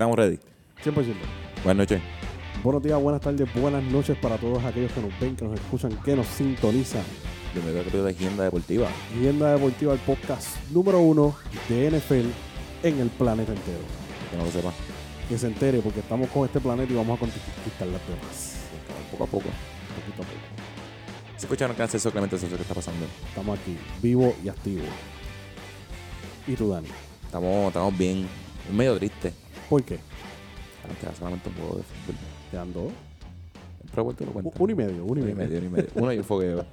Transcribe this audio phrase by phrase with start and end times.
[0.00, 0.38] Estamos ready.
[0.82, 1.14] 100%.
[1.62, 2.00] Buenas noches.
[2.64, 5.92] Buenos días, buenas tardes, buenas noches para todos aquellos que nos ven, que nos escuchan,
[6.02, 7.02] que nos sintonizan.
[7.52, 8.88] Bienvenido capítulo de Agenda Deportiva.
[9.14, 11.36] Vienda Deportiva, el podcast número uno
[11.68, 12.30] de NFL
[12.82, 13.80] en el planeta entero.
[14.30, 14.72] Que no lo sepa.
[15.28, 18.56] Que se entere porque estamos con este planeta y vamos a conquistar las demás.
[19.10, 19.48] Poco a poco.
[19.96, 20.40] Poquito a poco.
[21.36, 23.04] Se escucharon que eso, Clemente, eso es lo que está pasando.
[23.28, 24.84] Estamos aquí, vivo y activo.
[26.46, 26.88] ¿Y tú, Dani?
[27.26, 28.26] Estamos, estamos bien.
[28.66, 29.34] Es medio triste.
[29.70, 29.98] ¿Por qué?
[30.88, 32.92] Nos queda solamente un juego de fútbol.
[33.92, 34.50] Pro Bowl te lo cuenta.
[34.58, 35.58] Uno y medio, uno y Uno y medio.
[35.58, 35.88] uno y medio.
[35.94, 36.64] Uno y un fogueo.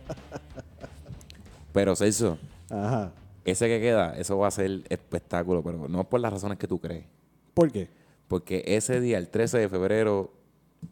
[1.73, 2.37] Pero, Celso,
[2.69, 3.11] Ajá.
[3.45, 6.79] ese que queda, eso va a ser espectáculo, pero no por las razones que tú
[6.79, 7.05] crees.
[7.53, 7.89] ¿Por qué?
[8.27, 10.33] Porque ese día, el 13 de febrero,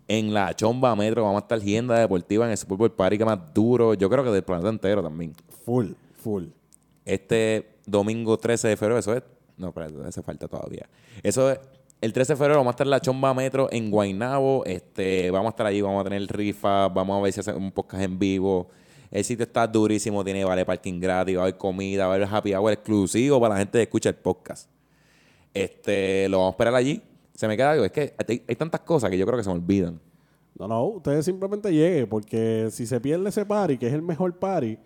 [0.07, 3.25] en la Chomba Metro, vamos a estar Gienda Deportiva en el Super Bowl Party que
[3.25, 5.33] más duro, yo creo que del planeta entero también.
[5.65, 6.45] Full, full.
[7.03, 9.23] Este domingo 13 de febrero, eso es.
[9.57, 10.87] No, espérate, hace falta todavía.
[11.23, 11.59] Eso es.
[12.05, 14.63] El 13 de febrero vamos a estar en la Chomba Metro en Guaynabo.
[14.65, 17.71] Este, vamos a estar allí, vamos a tener rifa, vamos a ver si hacemos un
[17.71, 18.67] podcast en vivo.
[19.09, 22.27] El sitio está durísimo, tiene vale parking gratis, va a haber comida, va a haber
[22.31, 24.69] happy hour exclusivo para la gente que escucha el podcast.
[25.51, 27.01] Este, lo vamos a esperar allí.
[27.33, 29.55] Se me queda algo, es que hay, tantas cosas que yo creo que se me
[29.55, 29.99] olvidan.
[30.59, 34.37] No, no, ustedes simplemente lleguen, porque si se pierde ese party, que es el mejor
[34.37, 34.77] party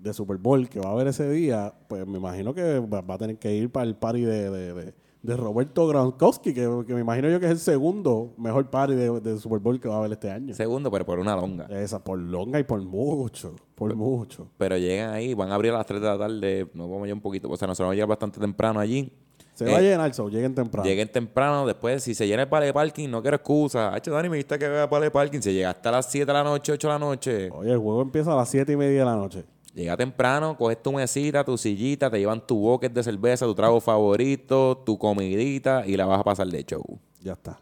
[0.00, 3.18] de Super Bowl que va a haber ese día, pues me imagino que va, a
[3.18, 7.28] tener que ir para el party de, de- de Roberto Gronkowski, que, que me imagino
[7.28, 10.12] yo que es el segundo mejor party de, de Super Bowl que va a haber
[10.12, 10.54] este año.
[10.54, 11.66] Segundo, pero por una longa.
[11.66, 14.48] Esa, por longa y por mucho, por mucho.
[14.56, 16.70] Pero llegan ahí, van a abrir a las 3 de la tarde.
[16.74, 17.48] Nos vamos a ir un poquito.
[17.50, 19.12] O sea, nosotros vamos a llegar bastante temprano allí.
[19.54, 20.86] Se Eh, va a llenar, so, lleguen temprano.
[20.86, 23.94] Lleguen temprano, después, si se llena el pale de parking, no quiero excusa.
[23.94, 25.40] Hacho, Dani, me dijiste que vea pale de parking.
[25.40, 27.50] Se llega hasta las 7 de la noche, 8 de la noche.
[27.50, 29.44] Oye, el juego empieza a las siete y media de la noche.
[29.76, 33.78] Llega temprano, coges tu mesita, tu sillita, te llevan tu bucket de cerveza, tu trago
[33.78, 36.82] favorito, tu comidita y la vas a pasar de show.
[37.20, 37.60] Ya está.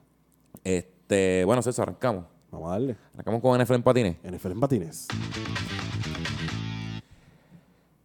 [0.63, 2.27] Este, bueno, César, arrancamos.
[2.53, 2.97] Vamos a darle.
[3.15, 4.17] Arrancamos con NFL en patines.
[4.23, 5.09] NFL en patines.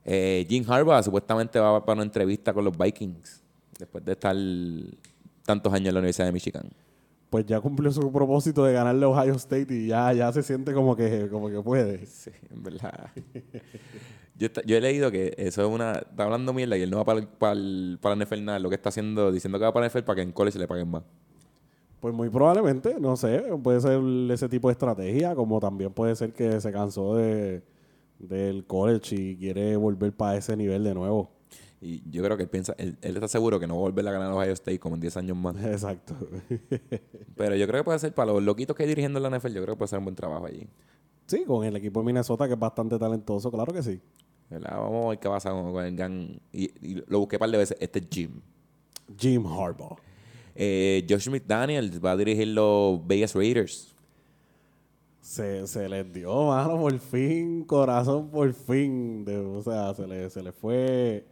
[0.03, 3.43] Eh, Jim Harbaugh supuestamente va para una entrevista con los Vikings
[3.77, 4.35] después de estar
[5.45, 6.67] tantos años en la Universidad de Michigan.
[7.29, 10.73] Pues ya cumplió su propósito de ganarle a Ohio State y ya, ya se siente
[10.73, 12.05] como que, como que puede.
[12.07, 13.11] Sí, en verdad.
[14.37, 14.47] yo,
[14.77, 15.93] he leído que eso es una.
[15.93, 18.57] Está hablando mierda y él no va para, el- para, el- para NFL nada.
[18.59, 20.89] Lo que está haciendo, diciendo que va para NFL para que en college le paguen
[20.89, 21.03] más.
[21.99, 23.99] Pues muy probablemente, no sé, puede ser
[24.31, 27.61] ese tipo de estrategia, como también puede ser que se cansó de,
[28.17, 31.29] del college y quiere volver para ese nivel de nuevo.
[31.81, 34.07] Y yo creo que él piensa, él, él está seguro que no va a volver
[34.07, 35.55] a ganar a Ohio State como en 10 años más.
[35.63, 36.13] Exacto.
[37.37, 39.63] Pero yo creo que puede ser para los loquitos que hay dirigiendo la NFL, yo
[39.63, 40.67] creo que puede ser un buen trabajo allí.
[41.25, 43.99] sí, con el equipo de Minnesota que es bastante talentoso, claro que sí.
[44.49, 44.77] ¿Verdad?
[44.77, 46.37] Vamos a ver qué pasa con, el gang.
[46.51, 47.77] Y, y lo busqué un par de veces.
[47.79, 48.41] Este es Jim.
[49.17, 49.97] Jim Harbaugh.
[50.55, 53.95] Eh, Josh McDaniels va a dirigir los Vegas Raiders.
[55.21, 59.23] Se, se les dio, mano, por fin, corazón, por fin.
[59.23, 61.23] De- o sea, se le, se le fue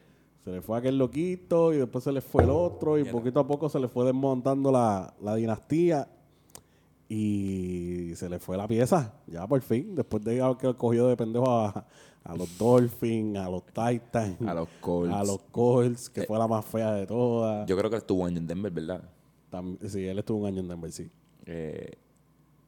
[0.48, 3.46] se le fue aquel loquito y después se le fue el otro y poquito a
[3.46, 6.08] poco se le fue desmontando la, la dinastía
[7.10, 11.50] y se le fue la pieza, ya por fin, después de que cogió de pendejo
[11.50, 11.86] a,
[12.24, 15.14] a los Dolphins, a los Titans, A los Colts.
[15.14, 17.68] a los Colts, que Eh, fue la más fea de todas.
[17.68, 19.04] Yo creo que él estuvo un año en Denver, ¿verdad?
[19.86, 21.10] Sí, él estuvo un año en Denver, sí.
[21.46, 21.92] Eh,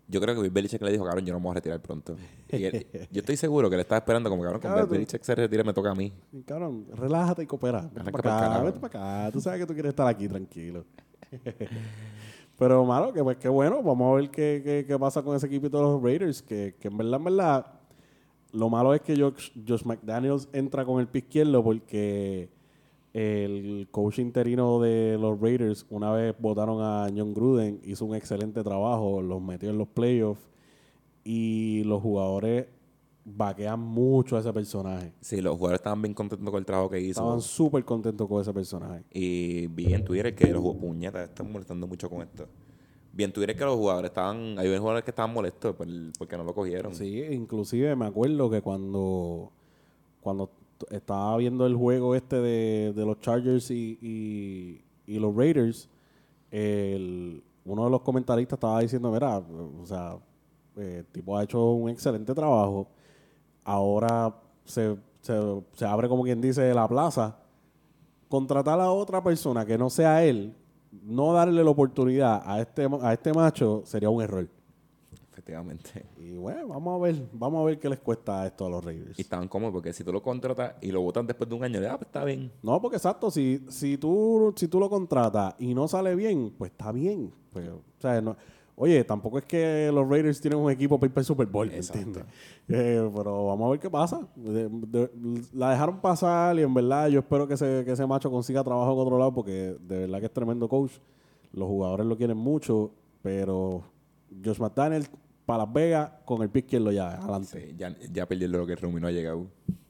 [0.09, 2.15] yo creo que Bill Belichick le dijo, cabrón, yo no me voy a retirar pronto.
[2.49, 5.63] Y él- yo estoy seguro que le estaba esperando como, cabrón, cuando Belichick se retire
[5.63, 6.11] me toca a mí.
[6.45, 7.89] Cabrón, relájate y coopera.
[7.93, 9.31] Vete para acá, vete para acá.
[9.31, 10.83] Tú sabes que tú quieres estar aquí tranquilo.
[12.57, 13.81] Pero, mano, que pues qué bueno.
[13.81, 16.41] Vamos a ver qué, qué, qué pasa con ese equipito de los Raiders.
[16.41, 17.65] Que, que en verdad, en verdad,
[18.51, 22.49] lo malo es que Josh, Josh McDaniels entra con el pie izquierdo porque
[23.13, 28.63] el coach interino de los Raiders, una vez votaron a John Gruden, hizo un excelente
[28.63, 30.47] trabajo, los metió en los playoffs
[31.23, 32.67] y los jugadores
[33.25, 35.13] vaquean mucho a ese personaje.
[35.21, 37.19] Sí, los jugadores estaban bien contentos con el trabajo que hizo.
[37.21, 39.03] Estaban súper contentos con ese personaje.
[39.11, 42.47] Y vi en Twitter que los jugadores, puñetas, están molestando mucho con esto.
[43.11, 46.37] Vi en Twitter que los jugadores estaban, hay jugadores que estaban molestos por el- porque
[46.37, 46.95] no lo cogieron.
[46.95, 49.51] Sí, inclusive me acuerdo que cuando,
[50.21, 50.51] cuando
[50.91, 55.89] estaba viendo el juego este de, de los Chargers y, y- los Raiders,
[56.51, 60.17] el- uno de los comentaristas estaba diciendo, mira, o sea,
[60.77, 62.87] eh, el tipo ha hecho un excelente trabajo.
[63.63, 64.33] Ahora
[64.65, 67.37] se, se- se abre como quien dice la plaza.
[68.27, 70.55] Contratar a otra persona que no sea él,
[71.03, 74.47] no darle la oportunidad a este, a este macho sería un error.
[75.39, 76.05] Efectivamente.
[76.17, 79.17] Y bueno, vamos a ver, vamos a ver qué les cuesta esto a los Raiders.
[79.17, 81.79] Y estaban cómodos porque si tú lo contratas y lo votan después de un año,
[81.89, 82.51] ah, pues está bien.
[82.61, 86.71] No, porque exacto, si, si, tú, si tú lo contratas y no sale bien, pues
[86.71, 87.31] está bien.
[87.53, 88.35] Pues, o sea, no-
[88.75, 91.67] oye, tampoco es que los Raiders tienen un equipo para ir para el Super Bowl,
[91.69, 91.99] ¿me Exacto.
[92.01, 92.25] entiendes?
[92.67, 94.27] Eh, pero vamos a ver qué pasa.
[94.35, 95.09] De- de-
[95.53, 98.91] la dejaron pasar y en verdad yo espero que ese, que ese macho consiga trabajo
[98.91, 100.91] en otro lado porque de verdad que es tremendo coach.
[101.53, 102.91] Los jugadores lo quieren mucho,
[103.23, 103.81] pero
[104.45, 105.07] Josh McDaniel
[105.49, 107.59] para Las Vegas con el pie izquierdo ya, adelante.
[107.69, 109.47] Sí, ya, ya perdió lo que Rumi no ha llegado.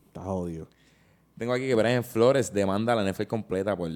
[0.08, 0.70] Está jodido.
[1.38, 3.92] Tengo aquí que Brian Flores demanda a la NFL completa por,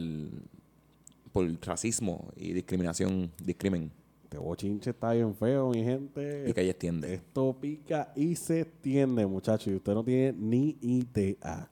[1.32, 3.90] por racismo y discriminación, discrimen.
[4.24, 6.50] Este bochinche está bien feo, mi gente.
[6.50, 7.14] Y que extiende.
[7.14, 9.68] Esto pica y se extiende, muchachos.
[9.68, 11.70] Y usted no tiene ni idea.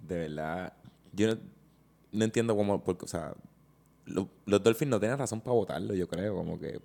[0.00, 0.72] De verdad,
[1.12, 1.40] yo no,
[2.12, 3.34] no entiendo cómo, porque, o sea,
[4.06, 6.80] lo- los Dolphins no tienen razón para votarlo, yo creo, como que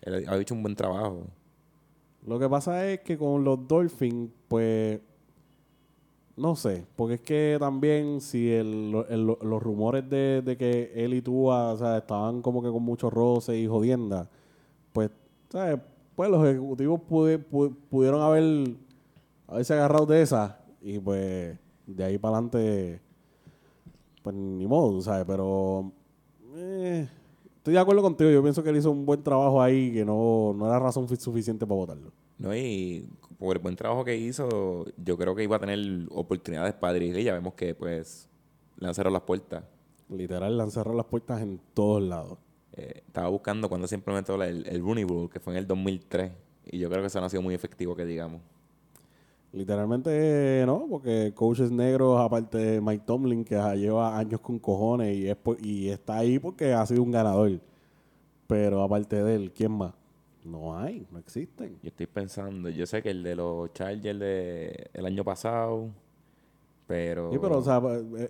[0.00, 1.26] él ha hecho un buen trabajo.
[2.26, 5.00] Lo que pasa es que con los Dolphins, pues,
[6.36, 11.48] no sé, porque es que también si el- los rumores de, que él y tú
[11.78, 14.28] sea, estaban como que con muchos roces y jodienda,
[14.92, 15.10] pues,
[15.50, 15.80] ¿sabes?
[16.16, 17.00] Pues los ejecutivos
[17.90, 18.76] pudieron haber
[19.48, 23.00] haberse agarrado de esa y pues de ahí para adelante,
[24.22, 25.24] pues ni modo, ¿sabes?
[25.26, 25.92] Pero
[26.56, 27.08] eh,
[27.62, 30.52] estoy de acuerdo contigo, yo pienso que él hizo un buen trabajo ahí que no,
[30.56, 32.12] no era razón fi- suficiente para votarlo.
[32.38, 32.54] ¿no?
[32.56, 35.78] Y por el buen trabajo que hizo, yo creo que iba a tener
[36.10, 38.28] oportunidades para dirigir y ya vemos que, pues,
[38.78, 39.64] le han cerrado las puertas.
[40.08, 42.38] Literal, le han cerrado las puertas en todos lados.
[42.74, 46.32] Eh, estaba buscando cuando se implementó el, el Rooney Rule, que fue en el 2003.
[46.66, 48.40] Y yo creo que eso no ha sido muy efectivo, que digamos.
[49.52, 55.28] Literalmente no, porque coaches negros, aparte de Mike Tomlin, que lleva años con cojones y,
[55.28, 57.60] es por- y está ahí porque ha sido un ganador.
[58.46, 59.92] Pero aparte de él, ¿quién más?
[60.44, 61.78] No hay, no existen.
[61.82, 65.90] Yo estoy pensando, yo sé que el de los Chargers de, el año pasado,
[66.86, 67.30] pero...
[67.30, 67.80] Sí, pero o sea,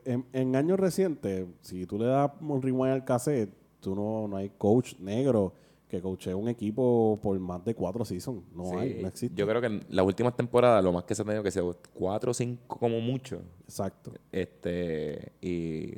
[0.05, 4.37] en, en años recientes, si tú le das un rewind al cassette, tú no, no
[4.37, 5.55] hay coach negro
[5.93, 8.43] que coachee un equipo por más de cuatro seasons.
[8.55, 9.37] No Sí, hay, no existe.
[9.39, 11.63] Yo creo que en las últimas temporadas, lo más que se ha tenido que ser
[11.93, 13.43] cuatro o cinco como mucho.
[13.65, 14.11] Exacto.
[14.33, 15.91] Este, y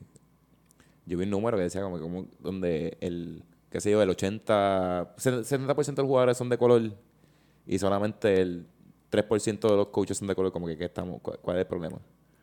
[1.07, 4.11] yo vi un número que decía como, que como donde el, qué sé yo, el
[4.11, 6.83] 80, 70% de los jugadores son de color
[7.65, 8.67] y solamente el
[9.11, 11.67] 3% de los coaches son de color, como que ¿qué estamos, cuál, cuál es el
[11.69, 11.99] problema?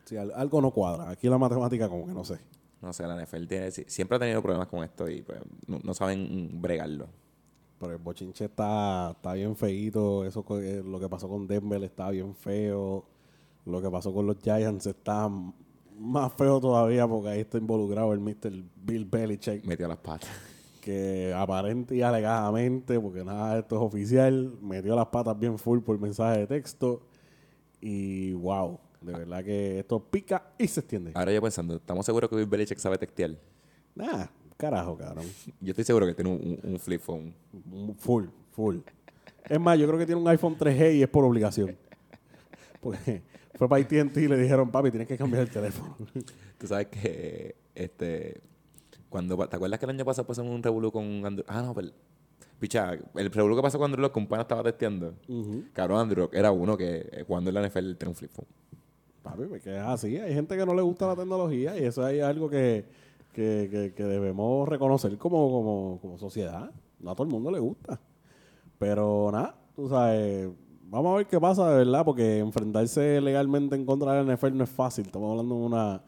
[0.06, 1.10] Sí, al- algo no cuadra.
[1.10, 2.38] Aquí la matemática como que no sé.
[2.80, 5.80] No sé, la NFL tiene, si- siempre ha tenido problemas con esto y pues, no,
[5.84, 7.08] no saben bregarlo.
[7.82, 10.24] Pero el bochinche está, está bien feíto.
[10.24, 13.04] Eso eh, lo que pasó con Denver está bien feo.
[13.66, 15.28] Lo que pasó con los Giants está
[15.98, 18.52] más feo todavía porque ahí está involucrado el Mr.
[18.76, 19.64] Bill Belichick.
[19.64, 20.30] Metió las patas.
[20.80, 25.80] Que aparente y alegadamente, porque nada de esto es oficial, metió las patas bien full
[25.80, 27.02] por mensaje de texto.
[27.80, 31.10] Y wow, de verdad que esto pica y se extiende.
[31.16, 33.36] Ahora yo pensando, ¿estamos seguros que Bill Belichick sabe textear?
[33.96, 34.26] Nah,
[34.62, 35.24] carajo, cabrón.
[35.60, 37.34] Yo estoy seguro que tiene un, un- un flip phone.
[37.98, 38.76] Full, full.
[39.48, 41.76] Es más, yo creo que tiene un iPhone 3G y es por obligación.
[42.80, 43.22] Porque
[43.54, 45.96] fue para AT&T y le dijeron, papi, tienes que cambiar el teléfono.
[46.58, 48.40] Tú sabes que, este,
[49.08, 51.44] cuando, ¿te acuerdas que el año pasado pasó un revolú con Andrew?
[51.48, 51.88] Ah, no, pero,
[52.58, 55.14] picha, el revolú que pasó cuando Andrew Luck, que un pana estaba testeando.
[55.72, 58.46] Cabrón, Andrew Luck era uno que eh, jugando en la NFL tiene un flip phone.
[59.22, 60.16] papi, porque es así.
[60.18, 62.84] Hay gente que no le gusta la tecnología y eso es algo que,
[63.32, 66.70] que, que- que debemos reconocer como, como, como sociedad.
[67.00, 68.00] No a todo el mundo le gusta.
[68.78, 70.48] Pero nada, tú sabes,
[70.88, 74.56] vamos a ver qué pasa de verdad, porque enfrentarse legalmente en contra de la NFL
[74.56, 75.06] no es fácil.
[75.06, 76.02] Estamos hablando de una,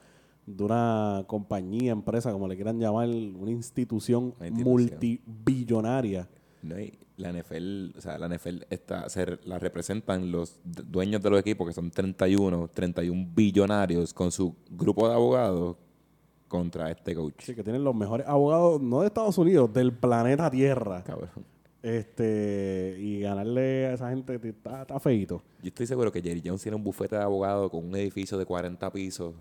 [0.46, 4.68] de una compañía, empresa, como le quieran llamar, una institución, Una institución.
[4.72, 6.28] multibillonaria.
[6.62, 6.80] ¿no?
[6.80, 11.38] Y la NFL, o sea, la NFL está, se, la representan los dueños de los
[11.40, 15.76] equipos, que son 31, 31 billonarios, con su grupo de abogados
[16.54, 17.34] contra este coach.
[17.40, 21.02] Sí, que tienen los mejores abogados, no de Estados Unidos, del planeta Tierra.
[21.02, 21.30] Cabrón.
[21.82, 25.42] Este, y ganarle a esa gente está, está feíto.
[25.60, 28.46] Yo estoy seguro que Jerry Jones tiene un bufete de abogados con un edificio de
[28.46, 29.34] 40 pisos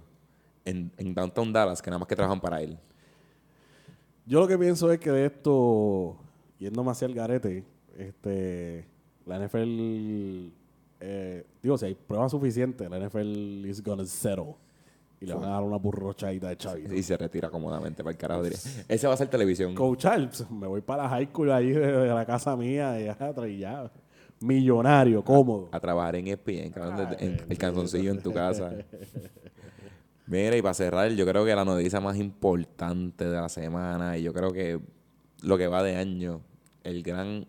[0.65, 2.79] en, en Downtown Dallas que nada más que trabajan para él.
[4.25, 6.17] Yo lo que pienso es que de esto,
[6.57, 7.63] yéndome hacia el garete,
[7.95, 8.87] este,
[9.27, 10.49] la NFL,
[10.99, 14.55] eh, digo, si hay pruebas suficientes, la NFL is gonna settle.
[15.23, 16.93] Y le van a dar una burrochadita de chavito.
[16.93, 18.43] Y se retira cómodamente para el carajo.
[18.43, 18.59] diría.
[18.89, 19.73] Ese va a ser televisión.
[19.73, 23.47] Coachar, pues, me voy para la high school ahí de, la casa mía y ya,
[23.47, 23.91] y ya.
[24.41, 25.69] Millonario, cómodo.
[25.71, 28.73] a trabajar en ESPN, cabrón, de- en el calzoncillo en tu casa.
[30.27, 34.23] Mira, y para cerrar, yo creo que la noticia más importante de la semana, y
[34.23, 34.81] yo creo que
[35.41, 36.41] lo que va de año,
[36.83, 37.47] el gran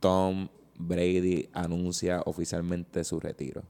[0.00, 3.62] Tom Brady anuncia oficialmente su retiro.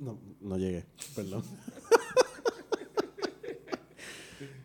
[0.00, 1.42] No, no llegué, perdón.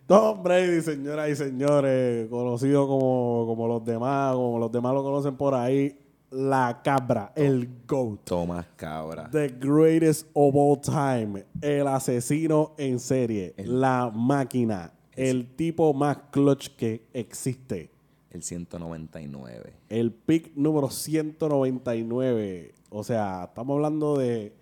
[0.07, 5.35] Tom Brady, señoras y señores, conocido como, como los demás, como los demás lo conocen
[5.37, 5.97] por ahí,
[6.31, 8.21] la cabra, el GOAT.
[8.25, 9.29] Tomás Cabra.
[9.31, 11.45] The greatest of all time.
[11.61, 13.53] El asesino en serie.
[13.57, 14.91] la máquina.
[15.15, 17.91] El tipo más clutch que existe.
[18.31, 19.73] El 199.
[19.89, 22.73] El pick número 199.
[22.89, 24.53] O sea, estamos hablando de.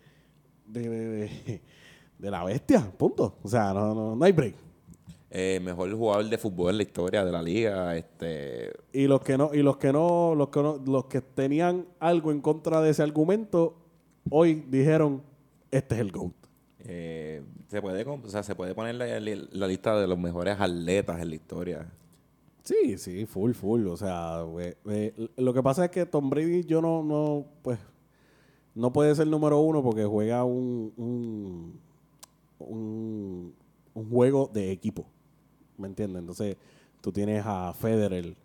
[0.68, 1.62] de, de, de-
[2.20, 2.82] de la bestia.
[2.98, 3.38] Punto.
[3.42, 4.56] O sea, no, no, no hay break.
[5.34, 7.96] Eh, mejor jugador de fútbol en la historia de la liga.
[7.96, 11.86] Este, Y los que no, y los que no, los que no, los que tenían
[12.00, 13.76] algo en contra de ese argumento,
[14.30, 15.22] hoy dijeron,
[15.72, 16.34] este es el GOAT.
[16.80, 21.22] eh, se, puede, o sea, se puede poner la, la lista de los mejores atletas
[21.22, 21.90] en la historia.
[22.64, 23.88] Sí, sí, full, full.
[23.88, 27.80] O sea, we- we- lo que pasa es que Tom Brady yo no, no, pues,
[28.76, 31.80] no puede ser número uno porque juega un, un,
[32.60, 33.54] un,
[33.94, 35.06] un juego de equipo.
[35.82, 36.20] ¿Me entiendes?
[36.22, 36.56] Entonces,
[37.02, 38.36] tú tienes a Federer,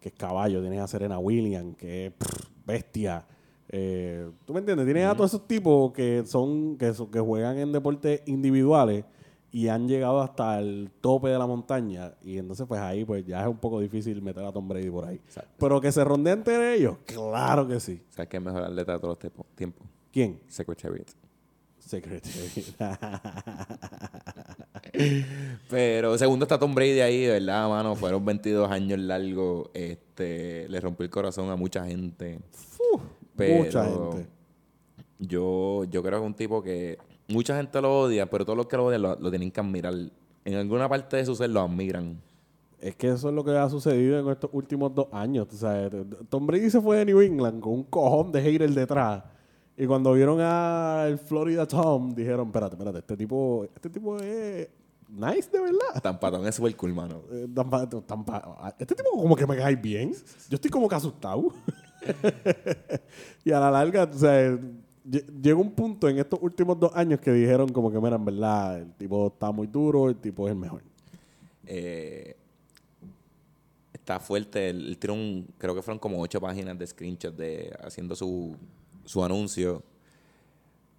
[0.00, 3.26] que es caballo, tienes a Serena Williams, que es pff, bestia.
[3.68, 4.86] Eh, ¿Tú me entiendes?
[4.86, 9.04] Tienes a todos esos tipos que son, que, son- que juegan en deportes individuales
[9.50, 12.12] y han llegado hasta el tope de la montaña.
[12.22, 15.06] Y entonces, pues ahí, pues ya es un poco difícil meter a Tom Brady por
[15.06, 15.16] ahí.
[15.16, 15.50] Exacto.
[15.58, 18.02] Pero que se rondean entre ellos, claro que sí.
[18.10, 19.86] ¿Sabes quién es mejor atleta de todos los tiempo- tiempos?
[20.12, 20.40] ¿Quién?
[20.48, 21.08] Secretariat.
[21.86, 22.64] Secretary.
[25.70, 27.94] Pero segundo está Tom Brady ahí, de verdad, mano.
[27.94, 29.68] Fueron 22 años largos.
[29.74, 32.38] Este, le rompió el corazón a mucha gente.
[33.36, 34.26] Pero mucha gente.
[35.18, 36.98] Yo, yo creo que es un tipo que
[37.28, 39.94] mucha gente lo odia, pero todos los que lo odian lo, lo tienen que admirar.
[40.44, 42.20] En alguna parte de su ser lo admiran.
[42.80, 45.48] Es que eso es lo que ha sucedido en estos últimos dos años.
[45.48, 45.90] tú sabes.
[46.28, 49.24] Tom Brady se fue de New England con un cojón de haters detrás.
[49.76, 54.68] Y cuando vieron al Florida Tom, dijeron, espérate, espérate, este tipo, este tipo es
[55.08, 55.78] nice de verdad.
[56.02, 57.22] Tampatón es súper cool, mano.
[57.32, 60.12] Eh, tampa- tampa- este tipo como que me cae bien.
[60.48, 61.52] Yo estoy como que asustado.
[63.44, 64.52] y a la larga, o sea,
[65.04, 68.24] lle- llegó un punto en estos últimos dos años que dijeron como que, mira, en
[68.24, 70.82] verdad, el tipo está muy duro, el tipo es el mejor.
[71.66, 72.36] Eh,
[73.92, 74.68] está fuerte.
[74.70, 78.56] Él, él tiró un, creo que fueron como ocho páginas de screenshots de haciendo su,
[79.04, 79.82] su anuncio.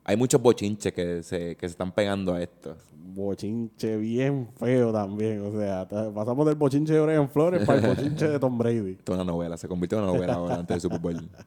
[0.04, 2.76] Hay muchos bochinches que se, que se están pegando a esto.
[2.94, 5.42] bochinche bien feo también.
[5.42, 8.92] O sea, pasamos del bochinche de Brian Flores para el bochinche de Tom Brady.
[8.92, 11.30] Esto es una novela, se convirtió en una novela ahora antes del Super Bowl.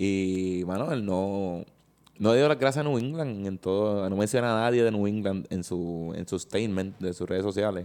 [0.00, 1.64] Y, mano, él no,
[2.18, 5.08] no dio las gracias a New England en todo, no menciona a nadie de New
[5.08, 7.84] England en su, en su statement de sus redes sociales.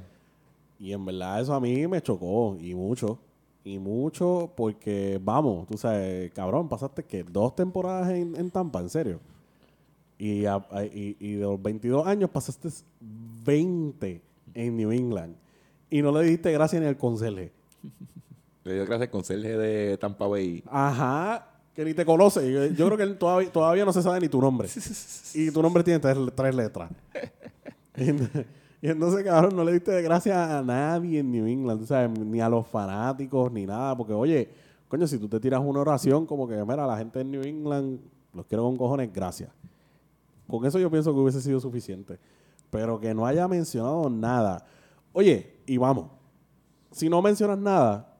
[0.79, 3.17] Y en verdad eso a mí me chocó y mucho.
[3.65, 8.89] Y mucho porque, vamos, tú sabes, cabrón, pasaste que dos temporadas en, en Tampa, en
[8.89, 9.19] serio.
[10.17, 14.21] Y, a- a- y, y de los 22 años pasaste 20
[14.53, 15.35] en New England.
[15.89, 17.51] Y no le dijiste gracias ni al conserje.
[18.65, 20.63] Le dio gracias al conserje de Tampa Bay.
[20.67, 22.49] Ajá, que ni te conoce.
[22.49, 24.69] Yo, yo creo que él todavía, todavía no se sabe ni tu nombre.
[25.33, 26.89] Y tu nombre tiene tres, tres letras.
[28.83, 32.19] Y, ent- y entonces, cabrón, no le diste gracias a nadie en New England, sabes,
[32.19, 33.95] ni a los fanáticos, ni nada.
[33.95, 34.49] Porque, oye,
[34.89, 37.99] coño, si tú te tiras una oración como que, mira, la gente en New England
[38.33, 39.49] los quiero con cojones, gracias.
[40.47, 42.19] Con eso yo pienso que hubiese sido suficiente.
[42.69, 44.65] Pero que no haya mencionado nada.
[45.13, 46.07] Oye, y vamos,
[46.91, 48.17] si no mencionas nada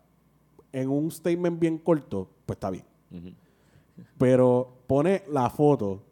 [0.72, 2.86] en un statement bien corto, pues está bien.
[4.18, 6.04] Pero pone la foto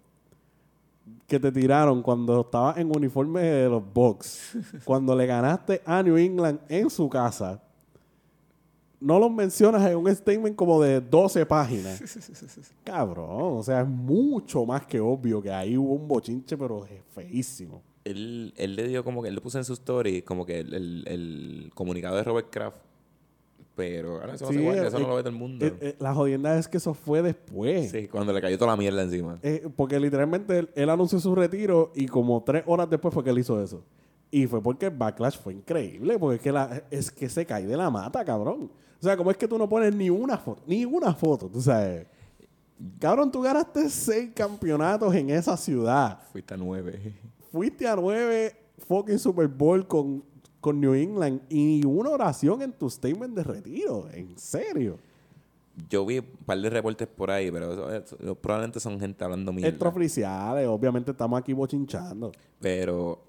[1.32, 6.18] que te tiraron cuando estabas en uniforme de los Bucks, cuando le ganaste a New
[6.18, 7.62] England en su casa.
[9.00, 12.02] No los mencionas en un statement como de 12 páginas.
[12.84, 17.02] Cabrón, o sea, es mucho más que obvio que ahí hubo un bochinche, pero es
[17.16, 17.82] feísimo.
[18.04, 20.74] Él, él le dio como que, él le puso en su story como que el,
[20.74, 22.78] el- el comunicado de Robert Kraft.
[23.76, 25.40] Pero ahora eso no, Sí, se guarda, eh, eso no lo ve todo el eh,
[25.40, 25.66] mundo.
[25.66, 27.90] eh, la jodienda es que eso fue después.
[27.92, 29.40] sí, cuando le cayó toda la mierda encima.
[29.42, 33.30] Eh, porque literalmente él, él anunció su retiro y como tres horas después fue que
[33.30, 33.84] él hizo eso.
[34.30, 37.66] Y fue porque el backlash fue increíble, porque es que, la- es que se cae
[37.66, 38.72] de la mata, cabrón.
[39.00, 40.62] O sea, ¿cómo es que tú no pones ni una foto?
[40.68, 42.06] Ni una foto, tú sabes.
[43.00, 46.20] Cabrón, tú ganaste seis campeonatos en esa ciudad.
[46.32, 47.14] Fuiste a nueve.
[47.52, 48.56] Fuiste a nueve
[48.88, 50.24] fucking Super Bowl con,
[50.62, 54.08] con New England y una oración en tu statement de retiro.
[54.14, 54.98] En serio.
[55.90, 59.52] yo vi un par de reportes por ahí, pero eso- eso- probablemente son gente hablando
[59.52, 59.70] mierda.
[59.70, 62.32] Extraoficiales, obviamente estamos aquí bochinchando.
[62.60, 63.24] Pero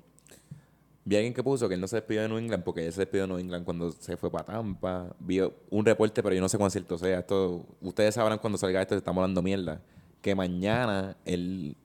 [1.04, 2.92] vi a alguien que puso que él no se despidió de New England porque él
[2.92, 5.14] se despidió de New England cuando se fue para Tampa.
[5.20, 7.20] Vi un reporte, pero yo no sé cuán cierto sea.
[7.20, 9.80] Esto, ustedes sabrán cuando salga esto, estamos hablando mierda.
[10.20, 11.76] Que mañana él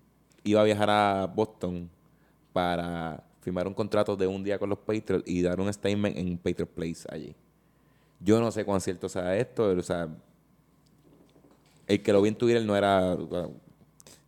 [0.44, 1.88] iba a viajar a Boston
[2.52, 6.38] para firmar un contrato de un día con los Patriots y dar un statement en
[6.38, 7.34] Patriot Place allí.
[8.20, 10.10] Yo no sé cuán cierto sea esto, o sea,
[11.88, 13.16] el que lo vi en Twitter no era...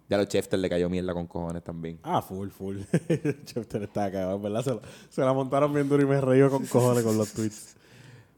[0.07, 1.99] ya a los Schefter le cayó mierda con cojones también.
[2.01, 2.77] Ah, full, full.
[3.43, 4.63] Chester está cagado, en ¿verdad?
[4.63, 7.75] Se, la- se la montaron bien duro y me reí con cojones con los tweets.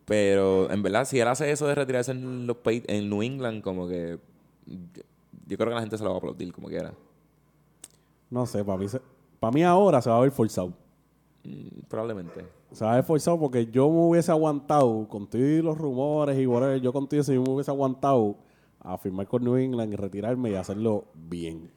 [0.05, 3.87] Pero en verdad, si él hace eso de retirarse en, los en New England, como
[3.87, 4.17] que.
[4.65, 5.03] Yo,
[5.45, 6.91] yo creo que la gente se lo va a aplaudir como quiera.
[8.31, 8.99] No sé, para mí, se-
[9.41, 10.71] para mí ahora se va a ver forzado.
[11.43, 12.45] Mm, probablemente.
[12.71, 16.45] Se va a ver forzado porque yo me hubiese aguantado con todos los rumores y
[16.45, 16.79] whatever.
[16.79, 18.35] Yo contigo si yo me hubiese aguantado
[18.79, 21.71] a firmar con New England y retirarme y hacerlo bien.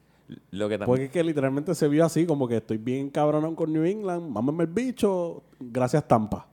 [0.50, 0.87] Lo que también.
[0.87, 4.30] Porque es que literalmente se vio así, como que estoy bien cabronón con New England,
[4.30, 6.47] mámame el bicho, gracias Tampa.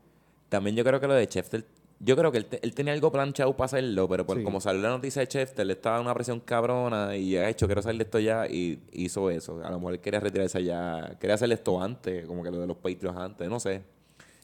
[0.47, 1.65] También yo creo que lo de Schefter.
[2.03, 4.43] Yo creo que él, él tenía algo planchado para hacerlo, pero por Sí.
[4.43, 7.67] como salió la noticia de Schefter, le estaba en una presión cabrona y ha hecho,
[7.67, 9.61] quiero salir de esto ya, y hizo eso.
[9.63, 12.65] A lo mejor él quería retirarse allá, quería hacer esto antes, como que lo de
[12.67, 13.83] los Patriots antes, no sé.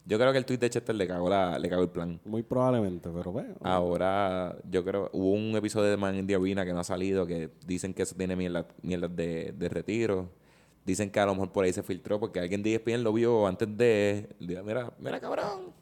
[0.05, 2.19] Yo creo que el tweet de Schefter le cagó, la, le cagó el plan.
[2.25, 3.55] Muy probablemente, pero bueno.
[3.61, 7.25] Ahora, yo creo, hubo un episodio de Man in the Arena que no ha salido,
[7.25, 10.29] que dicen que eso tiene mierda, mierdas de, de retiro.
[10.85, 13.45] Dicen que a lo mejor por ahí se filtró porque alguien de ESPN lo vio
[13.47, 14.29] antes de...
[14.39, 15.73] Mira, mira cabrón,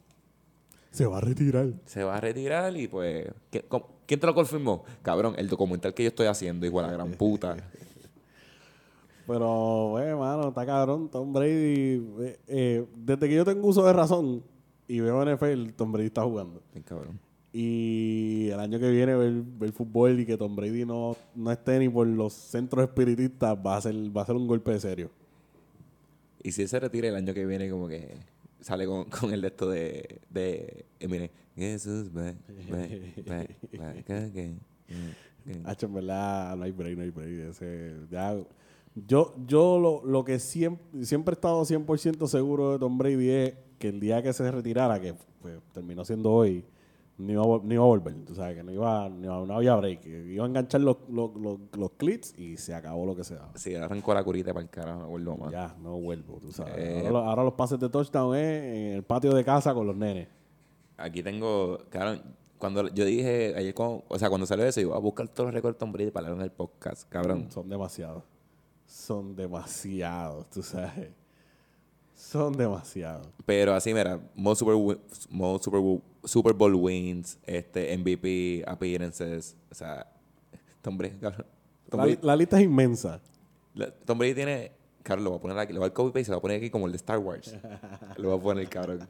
[0.96, 1.68] Se va a retirar.
[1.86, 3.28] se va a retirar y pues...
[3.52, 4.84] ¿qué- cómo- ¿Quién te lo confirmó?
[5.02, 7.58] Cabrón, el documental que yo estoy haciendo, igual a la gran puta.
[9.28, 11.10] Pero, bueno, mano, está cabrón.
[11.10, 14.44] Tom Brady, eh, eh, desde que yo tengo uso de razón
[14.88, 16.62] y veo NFL, Tom Brady está jugando.
[16.72, 17.20] Bien cabrón.
[17.52, 21.80] Y el año que viene ver, ver fútbol y que Tom Brady no, no esté
[21.80, 25.10] ni por los centros espiritistas va a ser, va a ser un golpe de serio.
[26.44, 28.14] Y si él se retira el año que viene, como que
[28.66, 31.30] sale con, con el de esto de, de Eminem.
[31.56, 32.36] Jesus, back,
[32.70, 34.60] back, back, back again.
[35.64, 37.50] Hacho, en verdad, no hay break, no hay break.
[37.52, 38.36] Ese, ya,
[39.08, 43.54] yo yo lo, lo que siempre, siempre he estado 100% seguro de Tom Brady es
[43.78, 46.66] que el día que se retirara, que pues, terminó siendo hoy,
[47.18, 48.14] no iba, a, no iba a volver.
[48.26, 50.06] Tú sabes que no, iba, no, no había break.
[50.06, 53.52] Iba a enganchar los, los, los, los clips y se acabó lo que se daba.
[53.56, 55.52] Sí, arrancó la curita para el carajo, no vuelvo más.
[55.52, 56.74] Ya, no vuelvo, tú sabes.
[56.78, 59.88] Eh, ahora, lo- ahora los pases de touchdown es en el patio de casa con
[59.88, 60.28] los nenes.
[60.98, 62.22] Aquí tengo, cabrón,
[62.58, 65.54] cuando yo dije ayer, cuando- o sea, cuando salió eso, iba a buscar todos los
[65.54, 67.50] récords de Tom Brady para leer en el podcast, cabrón.
[67.52, 68.24] Son demasiados.
[68.86, 71.10] Son demasiados, tú sabes.
[72.16, 73.28] Son demasiados.
[73.46, 74.76] Pero así, mira, most Super,
[75.30, 80.08] most Super, Bowl- Super Bowl wins, este, MVP appearances, o sea,
[80.82, 81.46] Tom Brady, cabrón.
[81.90, 83.22] Tom La, Brady, la lista es inmensa.
[83.76, 84.72] la- Tom Brady tiene,
[85.04, 86.58] cabrón, lo voy a poner aquí, le voy a copy paste lo voy a poner
[86.58, 87.54] aquí como el de Star Wars.
[88.18, 89.08] lo voy a poner, cabrón.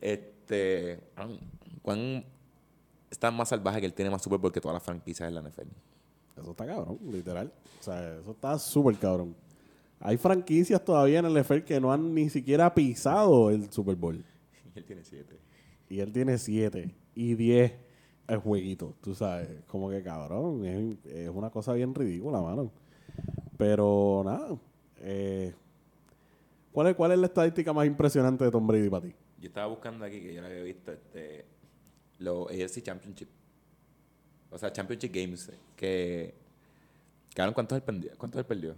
[0.00, 1.00] Este,
[1.82, 2.24] ¿cuán
[3.10, 5.42] está más salvaje que él tiene más Super Bowl que todas las franquicias de la
[5.48, 5.68] NFL?
[6.40, 7.52] Eso está cabrón, literal.
[7.80, 9.34] O sea, eso está súper cabrón.
[10.04, 14.24] Hay franquicias todavía en el NFL que no han ni siquiera pisado el Super Bowl.
[14.74, 15.38] Y él tiene siete.
[15.88, 17.72] Y él tiene 7 y 10
[18.26, 19.48] el jueguito, tú sabes.
[19.66, 22.72] Como que cabrón, es, es una cosa bien ridícula, mano.
[23.58, 24.56] Pero nada.
[25.00, 25.54] eh,
[26.72, 29.14] ¿cuál, es, ¿Cuál es la estadística más impresionante de Tom Brady para ti?
[29.38, 31.44] Yo estaba buscando aquí que yo lo había visto, este,
[32.18, 33.28] los AFC Championship.
[34.50, 35.52] O sea, Championship Games.
[35.76, 36.34] Que.
[37.34, 38.12] Cabrón, ¿cuántos él perdió?
[38.16, 38.76] ¿Cuántos él perdió?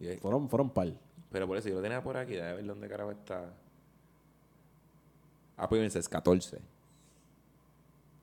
[0.00, 0.88] Y Fueron, fueron par.
[1.30, 3.52] pero por eso yo lo tenía por aquí, déjame ver dónde carajo está.
[5.56, 6.58] Ah, pues es 14.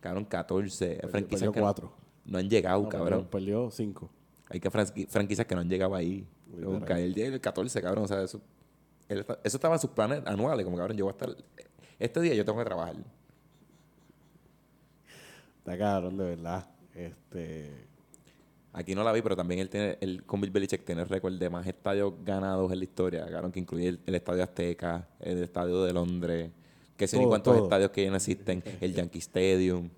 [0.01, 0.85] Cabrón, 14.
[0.95, 1.93] Perdió, franquicias perdió que no- cuatro.
[2.25, 3.09] No, han llegado, No, cabrón.
[3.27, 4.09] Perdió, perdió cinco.
[4.49, 6.27] Hay que franqui- franquicias que no han llegado ahí.
[6.53, 8.03] Él llega el 14, cabrón.
[8.03, 8.41] O sea, eso,
[9.07, 10.65] él está- eso estaba en sus planes anuales.
[10.65, 11.35] Como cabrón, yo voy a estar.
[11.97, 12.95] Este día yo tengo que trabajar.
[15.59, 16.67] Está cabrón, de verdad.
[16.95, 17.87] Este.
[18.73, 21.33] Aquí no la vi, pero también él tiene, él con Bill Belichick tiene el récord
[21.37, 25.43] de más estadios ganados en la historia, cabrón, que incluye el, el Estadio Azteca, el
[25.43, 26.51] Estadio de Londres,
[26.95, 27.63] que sé ni cuántos todo.
[27.65, 29.89] estadios que ya no existen, el Yankee Stadium.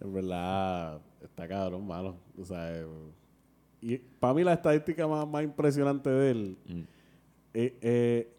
[0.00, 2.16] En verdad, está cabrón, malo.
[2.40, 2.82] O sea,
[3.80, 6.80] y para mí la estadística más, más impresionante de él, Mm.
[7.54, 8.32] eh, eh,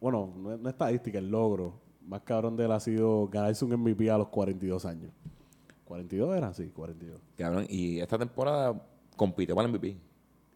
[0.00, 3.72] bueno, no, es- no estadística, el logro más cabrón de él ha sido ganarse un
[3.72, 5.10] MVP a los 42 años.
[5.92, 6.52] ¿42 era?
[6.54, 7.20] Sí, 42.
[7.36, 8.80] Cabrón, y esta temporada
[9.16, 9.96] compitió para el MVP.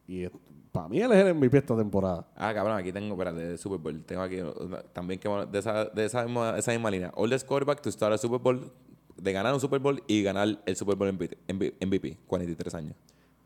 [0.08, 0.26] Y
[0.72, 2.26] para mí él es el MVP esta temporada.
[2.36, 4.02] Ah, cabrón, aquí tengo, espérate, de Super Bowl.
[4.04, 7.12] Tengo aquí una- también que de esa, de esa misma, esa misma línea.
[7.16, 8.70] All the quarterback to start a Super Bowl
[9.16, 11.38] de ganar un Super Bowl y ganar el Super Bowl MVP,
[11.80, 12.94] MVP 43 años.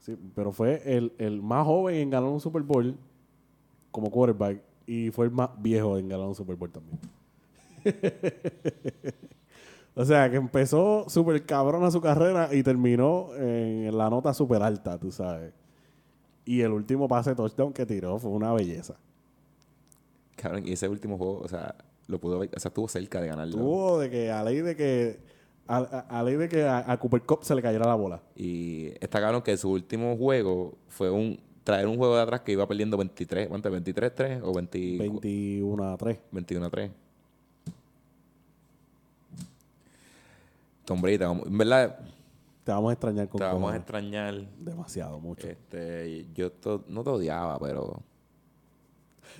[0.00, 2.96] Sí, pero fue el, el más joven en ganar un Super Bowl
[3.90, 6.98] como quarterback y fue el más viejo en ganar un Super Bowl también.
[10.00, 14.62] o sea, que empezó súper cabrón a su carrera y terminó en la nota súper
[14.62, 15.52] alta, tú sabes.
[16.44, 18.96] Y el último pase touchdown que tiró fue una belleza.
[20.36, 21.74] Cabrón, y ese último juego, o sea,
[22.06, 23.58] lo pudo ver, o sea, estuvo cerca de ganarlo.
[23.58, 25.20] Tuvo de que a ley de que
[25.66, 28.22] a, a- a ley de que a, a Cooper Cup se le cayera la bola.
[28.34, 32.52] Y está cabrón que su último juego fue un traer un juego de atrás que
[32.52, 33.70] iba perdiendo 23, ¿cuánto?
[33.70, 36.18] 23-3 o 20, 21 a 3.
[36.32, 36.90] 21-3.
[40.90, 41.98] Tom Brady, te vamos- en verdad,
[42.64, 44.34] Te vamos a extrañar con te vamos a extrañar.
[44.58, 45.46] demasiado mucho.
[45.46, 48.02] Este, yo to- no te odiaba, pero,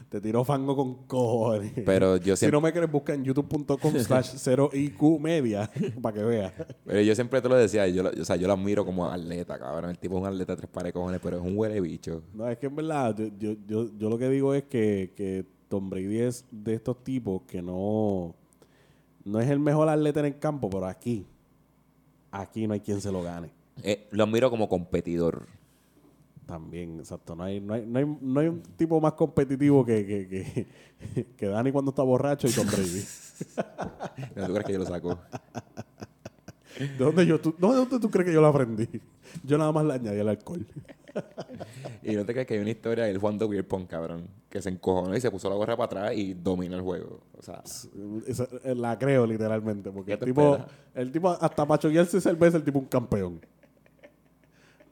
[0.08, 1.72] Te tiró fango con cojones.
[1.84, 5.68] pero yo si siempre, no me quieres buscar en youtube.com slash 0IQ media
[6.00, 6.52] para que veas.
[6.84, 9.90] pero yo siempre te lo decía, yo, o sea, yo lo admiro como atleta, cabrón.
[9.90, 12.22] El tipo es un atleta tres pares cojones, pero es un huele bicho.
[12.32, 15.44] No, es que en verdad, yo, yo, yo, yo lo que digo es que, que
[15.68, 18.36] Tom Brady es de estos tipos que no,
[19.24, 21.26] no es el mejor atleta en el campo, pero aquí,
[22.30, 23.50] aquí no hay quien se lo gane.
[23.82, 25.46] Eh, lo admiro como competidor.
[26.46, 27.36] También, exacto.
[27.36, 30.28] No hay, no hay, no hay, no hay un tipo más competitivo que, que,
[31.14, 33.04] que, que Dani cuando está borracho y Tom Brady.
[34.36, 35.18] ¿No tú crees que yo lo saco?
[36.78, 38.88] ¿De dónde, yo, tú, no, ¿De dónde tú crees que yo lo aprendí?
[39.44, 40.66] Yo nada más le añadí el alcohol.
[42.02, 44.62] Y no te crees que hay una historia del Juan de Beer Pong, cabrón, que
[44.62, 47.20] se encojonó y se puso la gorra para atrás y domina el juego.
[47.38, 47.62] O sea,
[48.26, 50.58] Esa- eh, la creo literalmente, porque ¿Qué el te tipo,
[50.94, 53.40] el tipo hasta para choquearse cerveza, el tipo un campeón.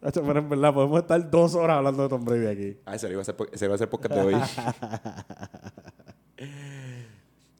[0.00, 2.76] Hacho, Pero en verdad, podemos estar dos horas hablando de Tom Brady aquí.
[2.84, 4.34] ay, se lo iba a hacer, po- se lo iba a hacer podcast de hoy.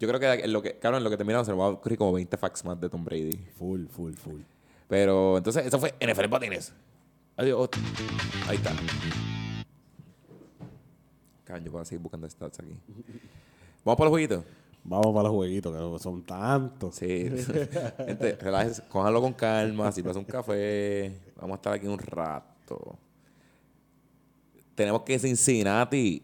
[0.01, 1.71] Yo creo que en lo que, cabrón, en lo que terminamos se nos va a
[1.71, 3.37] ocurrir como 20 facts más de Tom Brady.
[3.59, 4.41] Full, full, full.
[4.87, 6.73] Pero entonces, eso fue NFL Patines.
[7.39, 7.69] Adiós.
[8.49, 8.73] Ahí está.
[11.45, 12.75] Cabrón, yo puedo seguir buscando stats aquí.
[13.85, 14.45] Vamos para los jueguitos.
[14.85, 16.95] Vamos para los jueguitos, que son tantos.
[16.97, 17.31] Sí.
[17.99, 21.17] Gente, relájense, cójanlo con calma, si pasa un café.
[21.37, 22.97] Vamos a estar aquí un rato.
[24.75, 26.23] Tenemos que Cincinnati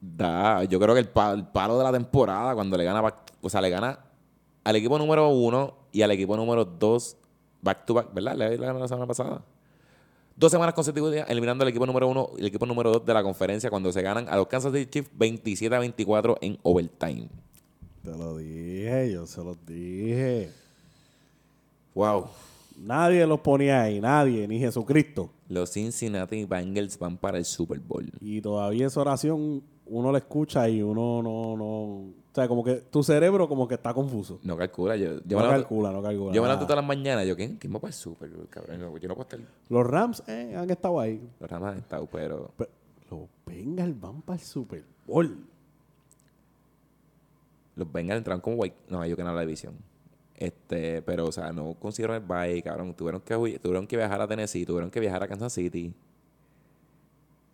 [0.00, 3.32] da, yo creo que el, pa- el palo de la temporada cuando le gana, back-
[3.40, 3.98] o sea, le gana
[4.64, 7.16] al equipo número uno y al equipo número dos
[7.62, 8.36] back to back, ¿verdad?
[8.36, 9.42] Le, le ganó la semana pasada.
[10.38, 13.24] Dos semanas consecutivas eliminando al equipo número uno y el equipo número dos de la
[13.24, 17.28] conferencia cuando se ganan a los Kansas City Chiefs 27 a 24 en overtime.
[18.04, 20.52] Te lo dije, yo se los dije.
[21.92, 22.26] Wow.
[22.76, 25.28] Nadie los ponía ahí, nadie, ni Jesucristo.
[25.48, 28.08] Los Cincinnati Bengals van para el Super Bowl.
[28.20, 32.04] Y todavía esa oración uno la escucha y uno no, no...
[32.38, 34.38] O sea, como que tu cerebro como que está confuso.
[34.44, 34.94] No calcula.
[34.94, 36.32] Yo, yo no me calcula, no calcula.
[36.32, 37.26] Yo me levanto todas las mañanas.
[37.26, 38.78] Yo, ¿quién, quién va para el Super Bowl, cabrón?
[39.00, 39.40] Yo no puedo estar...
[39.68, 41.20] Los Rams eh, han estado ahí.
[41.40, 42.52] Los Rams han estado, pero...
[42.56, 42.70] Pero
[43.10, 45.36] los Bengals van para el Super Bowl.
[47.74, 48.76] Los Bengals entraron como white...
[48.88, 49.74] No, ellos ganaron la división.
[50.36, 52.94] Este, pero, o sea, no consiguieron el bye, cabrón.
[52.94, 55.92] Tuvieron que, tuvieron que viajar a Tennessee, tuvieron que viajar a Kansas City.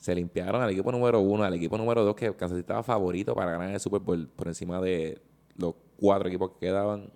[0.04, 3.34] Se limpiaron al equipo número uno, al equipo número dos, que Kansas City estaba favorito
[3.34, 5.18] para ganar el Super Bowl por encima de
[5.56, 7.08] los cuatro equipos que quedaban.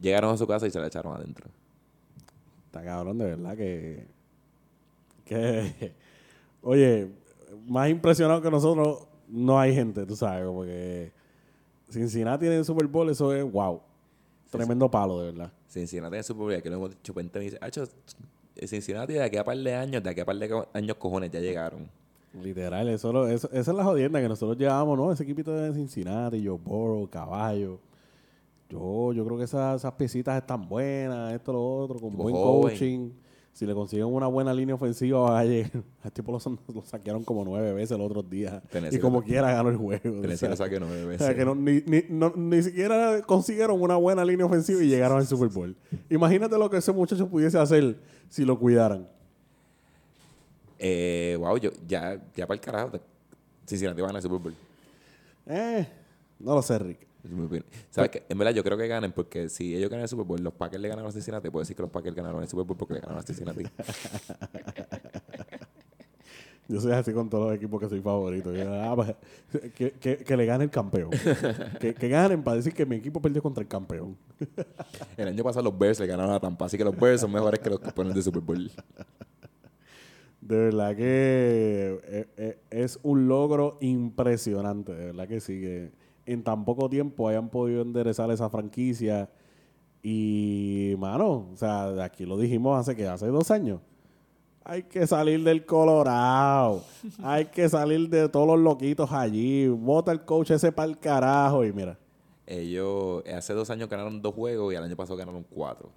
[0.00, 1.48] Llegaron a su casa y se la echaron adentro.
[2.66, 4.08] Está cabrón, de verdad que...
[5.24, 5.94] que
[6.60, 7.08] oye,
[7.68, 11.12] más impresionado que nosotros no hay gente, tú sabes, como que
[11.88, 13.80] Cincinnati en el Super Bowl, eso es wow.
[14.50, 15.52] Tremendo palo, de verdad.
[15.68, 17.60] Cincinnati en el Super Bowl, que lo hemos dicho 20 veces.
[18.66, 21.40] Cincinnati de aquí a par de años, de aquí a par de años cojones ya
[21.40, 21.88] llegaron.
[22.42, 25.12] Literal, eso, lo- eso- esa es la jodienda que nosotros llevamos, ¿no?
[25.12, 27.78] Ese equipito de Cincinnati, Joe Burrow, Caballo.
[28.68, 32.62] Yo, yo creo que esas, esas piecitas están buenas, esto, lo otro, con buen joven.
[32.70, 33.10] coaching.
[33.58, 35.82] Si le consiguen una buena línea ofensiva, va a llegar.
[36.04, 36.38] A este tipo lo,
[36.72, 38.62] lo saquearon como nueve veces los otros días.
[38.70, 40.00] Tennessee y como quiera ganó el juego.
[40.20, 41.26] Tennessee o sea, lo saqué nueve o veces.
[41.26, 45.18] sea, que no, ni, ni, no- ni siquiera consiguieron una buena línea ofensiva y llegaron
[45.18, 45.74] al Super Bowl.
[46.08, 47.96] Imagínate lo que ese muchacho pudiese hacer
[48.28, 49.08] si lo cuidaran.
[50.78, 52.90] Eh, wow, yo, ya, ya para el carajo.
[52.92, 53.00] te-
[53.66, 54.54] Cincinnati van al Super Bowl.
[55.46, 55.84] Eh,
[56.38, 57.07] no lo sé, Rick.
[57.24, 57.64] Es mi opinión.
[57.90, 58.22] ¿Sabes qué?
[58.28, 60.80] En verdad, yo creo que ganen porque si ellos ganan el Super Bowl, los Packers
[60.80, 63.00] le ganaron a Cincinnati, puedo decir que los Packers ganaron el Super Bowl porque le
[63.00, 63.64] ganaron a Cincinnati.
[66.70, 68.52] Yo soy así con todos los equipos que soy favorito.
[68.68, 69.14] Ah, pues,
[69.72, 71.08] que, que- que le gane el campeón.
[71.80, 74.18] que, que ganen para decir que mi equipo perdió contra el campeón.
[75.16, 77.58] el año pasado los Bears le ganaron a Tampa, así que los Bears son mejores
[77.60, 78.70] que los campeones de Super Bowl.
[80.42, 84.94] De verdad que eh, eh, es un logro impresionante.
[84.94, 85.60] De verdad que sí.
[85.60, 85.90] Que
[86.28, 89.30] en tan poco tiempo hayan podido enderezar esa franquicia
[90.02, 93.80] Y, mano, o sea, aquí lo dijimos hace que hace dos años.
[94.62, 96.84] Hay que salir del Colorado.
[97.22, 99.66] Hay que salir de todos los loquitos allí.
[99.66, 101.64] Vota el coach ese para el carajo.
[101.64, 101.98] Y mira,
[102.46, 105.90] Ellos hace dos años ganaron dos juegos y el año pasado ganaron cuatro.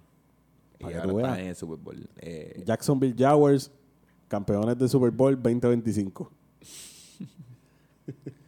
[0.80, 2.08] Y ahora están en el Super Bowl.
[2.16, 3.70] Eh, Jacksonville Jaguars,
[4.26, 6.32] campeones de Super Bowl 2025.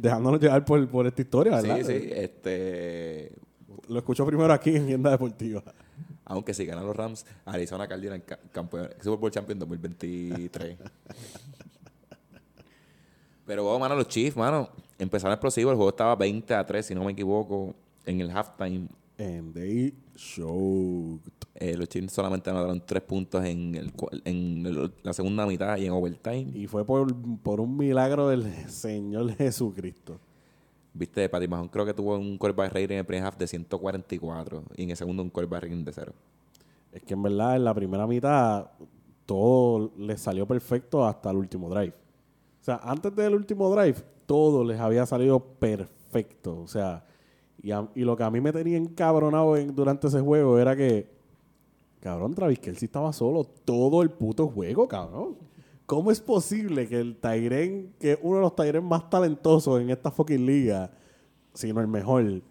[0.00, 1.76] Dejándonos llevar por, por esta historia, ¿verdad?
[1.78, 2.08] sí, sí.
[2.12, 3.32] Este,
[3.88, 5.62] Lo escucho primero aquí en Tienda Deportiva.
[6.24, 10.76] aunque si ganan los Rams, Arizona Cardinals ca- campeón, Super Bowl Champion 2023.
[13.46, 15.72] Pero, bueno, mano, los Chiefs, mano, empezaron explosivos.
[15.72, 18.88] El juego estaba 20 a 3, si no me equivoco, en el halftime.
[19.18, 21.20] And they showed.
[21.60, 23.92] Eh, los Chiefs solamente anotaron tres puntos en, el,
[24.24, 26.46] en el- la segunda mitad y en overtime.
[26.54, 30.20] Y fue por, por un milagro del Señor Jesucristo.
[30.94, 34.62] Viste, Patty Mahomes creo que tuvo un quarterback rating en el primer half de 144
[34.76, 36.12] y en el segundo un quarterback rating de cero.
[36.92, 38.66] Es que en verdad en la primera mitad
[39.26, 41.92] todo les salió perfecto hasta el último drive.
[42.60, 46.60] O sea, antes del último drive todo les había salido perfecto.
[46.60, 47.04] O sea,
[47.62, 50.74] y, a- y lo que a mí me tenía encabronado en- durante ese juego era
[50.76, 51.17] que,
[52.00, 55.36] cabrón, Travis Kelsey estaba solo todo el puto juego, cabrón.
[55.86, 59.90] ¿Cómo es posible que el Tyren, que es uno de los Tyren más talentosos en
[59.90, 60.90] esta fucking liga,
[61.54, 62.42] si no el mejor,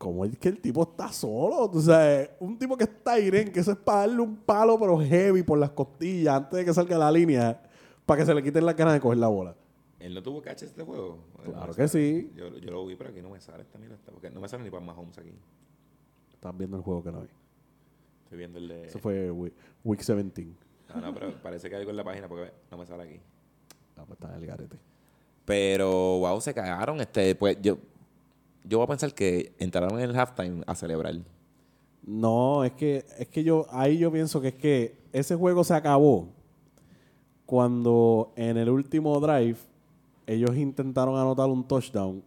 [0.00, 1.66] ¿Cómo es que el tipo está solo?
[1.66, 4.98] O sea, un tipo que está Irene, que eso es para darle un palo pero
[4.98, 7.60] heavy por las costillas antes de que salga la línea
[8.06, 9.54] para que se le quiten las ganas de coger la bola.
[9.98, 11.18] ¿Él no tuvo catch este juego?
[11.44, 12.32] Claro que sí.
[12.34, 14.70] Yo, yo lo vi, pero aquí no me sale esta porque no me sale ni
[14.70, 15.34] para Mahomes aquí.
[16.32, 17.28] Estás viendo el juego que no vi.
[18.30, 18.84] Estoy viendo el de...
[18.84, 20.46] Eso fue week, week 17.
[20.94, 23.20] No, no, pero parece que hay algo en la página porque no me sale aquí.
[23.96, 24.76] Ah, pues está en el garete.
[25.44, 25.90] Pero,
[26.20, 27.00] wow, se cagaron.
[27.00, 27.78] Este, pues yo,
[28.62, 31.16] yo voy a pensar que entraron en el halftime a celebrar.
[32.06, 35.74] No, es que, es que yo, ahí yo pienso que es que ese juego se
[35.74, 36.28] acabó
[37.46, 39.58] cuando en el último drive
[40.28, 42.22] ellos intentaron anotar un touchdown.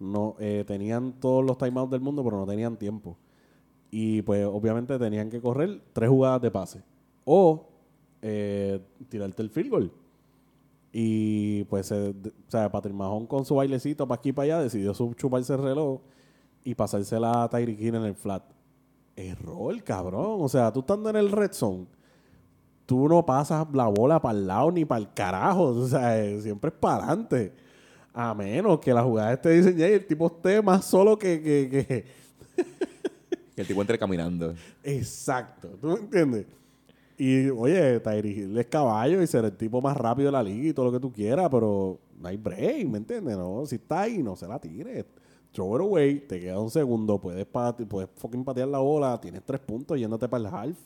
[0.00, 3.18] No, eh, tenían todos los timeouts del mundo, pero no tenían tiempo.
[3.90, 6.82] Y pues obviamente tenían que correr tres jugadas de pase.
[7.24, 7.66] O
[8.22, 9.92] eh, tirarte el field goal.
[10.92, 14.62] Y pues, eh, o sea, Patrick Mahon con su bailecito para aquí y para allá
[14.62, 16.00] decidió chuparse el reloj
[16.64, 18.42] y pasársela a Tyreek Hill en el flat.
[19.14, 20.38] Error, cabrón.
[20.40, 21.86] O sea, tú estando en el red zone,
[22.84, 25.64] tú no pasas la bola para el lado ni para el carajo.
[25.68, 27.52] O sea, siempre es para adelante.
[28.12, 32.04] A menos que la jugada esté diseñada y el tipo esté más solo que, que-
[33.56, 34.54] Que el tipo entre caminando.
[34.84, 35.68] Exacto.
[35.80, 36.46] ¿Tú me entiendes?
[37.18, 40.68] Y, oye, Tyreek Hill es caballo y ser el tipo más rápido de la liga
[40.68, 43.36] y todo lo que tú quieras, pero no hay break, ¿me entiendes?
[43.36, 45.04] No, si está ahí, no se la tires.
[45.52, 49.60] Throw it away, te queda un segundo, puedes, puedes fucking patear la bola, tienes tres
[49.60, 50.76] puntos yéndote para el half.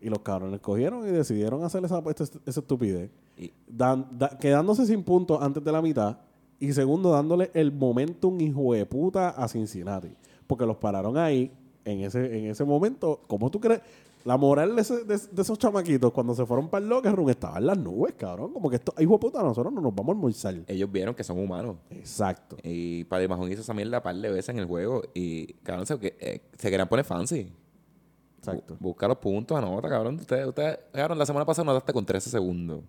[0.00, 3.08] Y los cabrones cogieron y decidieron hacer esa, esta- esa estupidez.
[3.38, 6.18] Y, Dan- da- quedándose sin puntos antes de la mitad.
[6.58, 10.08] Y segundo, dándole el momentum hijo de puta a Cincinnati.
[10.48, 11.52] Porque los pararon ahí,
[11.84, 13.20] en ese, en ese momento.
[13.26, 13.80] ¿Cómo tú crees?
[14.24, 17.30] La moral de, ese- de- de esos chamaquitos cuando se fueron para el locker room
[17.30, 18.52] estaba en las nubes, cabrón.
[18.52, 20.54] Como que esto, hijo de puta, nosotros no nos vamos a almorzar.
[20.68, 21.76] ellos vieron que son humanos.
[21.90, 22.56] Exacto.
[22.62, 25.02] Y Padre Mahomes hizo esa mierda par de veces en el juego.
[25.12, 27.52] Y, cabrón, se, eh, se querían poner fancy.
[28.38, 28.74] Exacto.
[28.74, 30.14] Bu- busca los puntos, anota, cabrón.
[30.16, 32.80] Ustedes, ustedes, cabrón, la semana pasada anotaste con 13 segundos.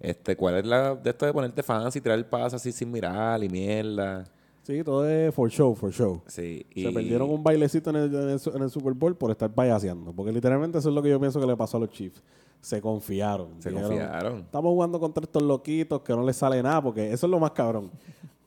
[0.00, 3.42] Este, ¿cuál es la de esto de ponerte fancy, tirar el paso así sin mirar
[3.44, 4.24] y mierda?
[4.66, 6.20] Sí, todo es for show, for show.
[6.26, 6.66] Sí.
[6.74, 10.12] Se perdieron un bailecito en el, en, el, en el Super Bowl por estar payaseando.
[10.12, 12.20] Porque literalmente eso es lo que yo pienso que le pasó a los Chiefs.
[12.60, 13.62] Se confiaron.
[13.62, 14.38] Se Dijeron, confiaron.
[14.40, 17.52] Estamos jugando contra estos loquitos que no les sale nada, porque eso es lo más
[17.52, 17.92] cabrón.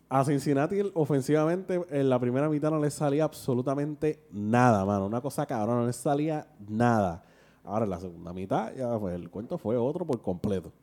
[0.10, 5.06] A Cincinnati ofensivamente en la primera mitad no les salía absolutamente nada, mano.
[5.06, 7.24] Una cosa cabrón, no les salía nada.
[7.64, 10.74] Ahora en la segunda mitad ya pues, el cuento fue otro por completo.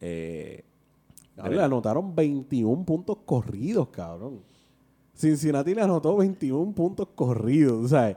[0.00, 0.64] Eh,
[1.42, 4.40] Cabrón, le anotaron 21 puntos corridos, cabrón.
[5.14, 8.16] Cincinnati le anotó 21 puntos corridos, ¿sabes?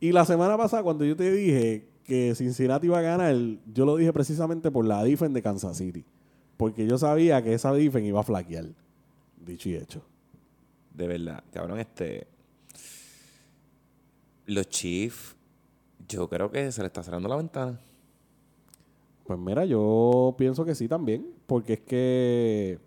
[0.00, 3.34] Y la semana pasada, cuando yo te dije que Cincinnati iba a ganar,
[3.72, 6.04] yo lo dije precisamente por la defense de Kansas City.
[6.56, 8.66] Porque yo sabía que esa defense iba a flaquear.
[9.44, 10.02] Dicho y hecho.
[10.94, 12.26] de verdad, cabrón, este.
[14.46, 15.36] Los Chiefs,
[16.08, 17.78] yo creo que se le está cerrando la ventana.
[19.24, 21.37] Pues mira, yo pienso que sí también.
[21.48, 22.78] Porque es que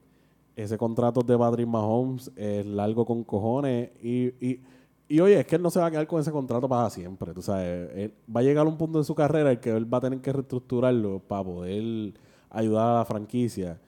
[0.55, 3.89] ese contrato de Patrick Mahomes es largo con cojones.
[4.01, 4.61] Y, y,
[5.09, 7.33] y oye, es que él no se va a quedar con ese contrato para siempre.
[7.33, 10.01] Tú sabes, va a llegar un punto en su carrera en que él va a
[10.01, 12.13] tener que reestructurarlo para poder
[12.51, 13.81] ayudar a la franquicia.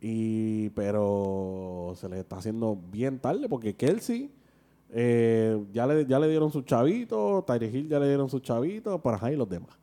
[0.00, 4.30] Y, pero se le está haciendo bien tarde porque Kelsey
[4.92, 9.00] Eh, ya, le, ya le dieron sus chavitos, Tyreek Hill ya le dieron sus chavitos,
[9.00, 9.78] para ahí los demás.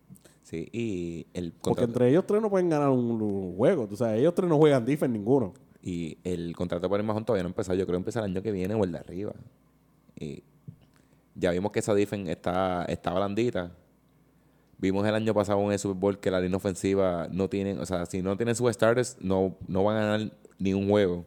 [0.47, 3.85] Sí, y el Porque contrato, entre ellos tres no pueden ganar un, juego.
[3.91, 5.53] O sea, ellos tres no juegan defense ninguno.
[5.83, 7.77] y el contrato por el Mahon todavía no ha empezado.
[7.77, 9.33] Yo creo que empieza el año que viene o el de arriba.
[10.17, 10.43] Y
[11.35, 13.73] ya vimos que esa defense está, está blandita.
[14.77, 17.85] Vimos el año pasado en el Super Bowl que la línea ofensiva no tienen, o
[17.85, 21.25] sea, si no tienen sus starters, no, no van a ganar ni un juego.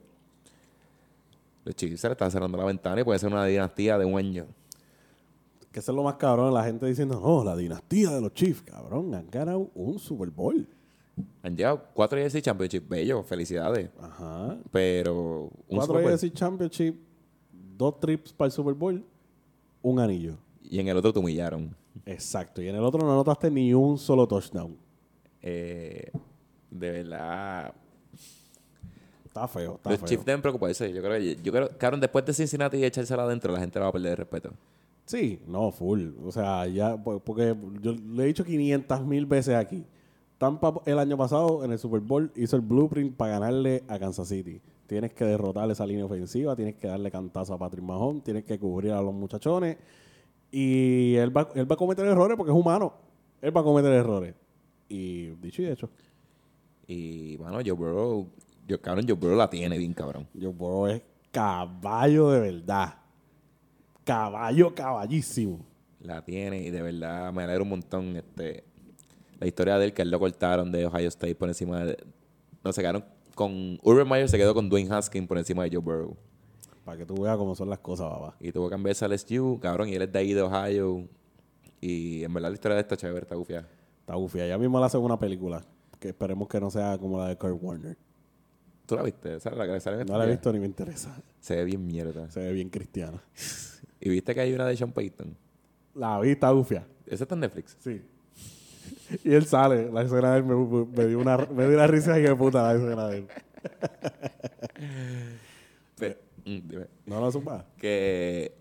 [1.67, 4.19] Los Chiefs se le están cerrando la ventana y puede ser una dinastía de un
[4.19, 4.47] año.
[5.73, 6.53] Que eso es lo más cabrón.
[6.53, 10.67] La gente diciendo, no, la dinastía de los Chiefs, cabrón, han ganado un Super Bowl.
[11.43, 13.91] Han llegado cuatro AFC Championship, bello, felicidades.
[14.01, 14.57] Ajá.
[14.73, 15.99] Pero un Cuatro.
[15.99, 16.97] AFC Championship,
[17.77, 19.05] dos trips para el Super Bowl,
[19.83, 20.37] un anillo.
[20.63, 21.75] y en el otro te humillaron.
[22.07, 22.63] Exacto.
[22.63, 24.77] Y en el otro no anotaste ni un solo touchdown.
[25.43, 26.11] Eh,
[26.71, 27.75] de verdad,
[29.25, 30.09] Está feo, está los feo.
[30.09, 30.93] Chiefs deben preocuparse.
[30.93, 33.87] Yo creo que, yo creo, cabrón, después de Cincinnati y echársela adentro, la gente va
[33.89, 34.51] a perder el respeto.
[35.11, 36.11] Sí, no, full.
[36.25, 39.85] O sea, ya, porque yo le he dicho 500 mil veces aquí.
[40.39, 44.29] Tampa el año pasado en el Super Bowl hizo el blueprint para ganarle a Kansas
[44.29, 44.63] City.
[44.87, 48.57] Tienes que derrotar esa línea ofensiva, tienes que darle cantazo a Patrick Mahomes, tienes que
[48.61, 49.79] cubrir a los muchachones.
[50.53, 52.93] Y él va, él va a cometer errores porque es humano.
[53.43, 54.37] Él va a cometer errores.
[54.89, 55.91] Y dicho y hecho,
[56.87, 58.29] Y, bueno, Joe Burrow,
[58.69, 60.29] yo, cabrón, Joe Burrow la tiene bien, cabrón.
[60.41, 63.00] Joe Burrow es caballo de verdad.
[64.05, 65.65] Caballo, caballísimo.
[66.01, 68.17] La tiene y de verdad me alegra un montón.
[68.17, 68.65] Este,
[69.39, 71.97] la historia de él, que él lo cortaron de Ohio State por encima de...
[72.65, 73.79] No, se quedaron con...
[73.83, 76.17] Urban Meyer se quedó con Dwayne Haskins por encima de Joe Burrow.
[76.85, 78.37] Para que tú veas cómo son las cosas, papá.
[78.41, 81.07] Y tuvo que cambiarse al SU, cabrón, y él es de ahí, de Ohio.
[81.81, 83.69] Y en verdad la historia de esta chévere, está gufiada.
[84.01, 84.47] Está bufia.
[84.47, 85.63] Ya mismo le hacen una película.
[85.99, 87.97] Que esperemos que no sea como la de Kurt Warner.
[88.87, 89.37] ¿Tú la viste?
[89.37, 90.39] Es la que sale en No la he días.
[90.39, 91.23] visto ni me interesa.
[91.39, 92.29] Se ve bien mierda.
[92.31, 93.23] Se ve bien cristiana.
[94.01, 95.37] ¿Y viste que hay una de Sean Payton?
[95.95, 96.87] La vi, está bufia.
[97.07, 97.77] Esa está en Netflix.
[97.81, 98.01] Sí.
[99.25, 99.91] Y él sale.
[99.91, 102.63] La escena de él me, me dio, una, me dio una risa y que puta
[102.63, 103.29] la escena de él.
[106.45, 106.87] Mm, dime.
[107.05, 107.67] No lo supa.
[107.77, 108.53] que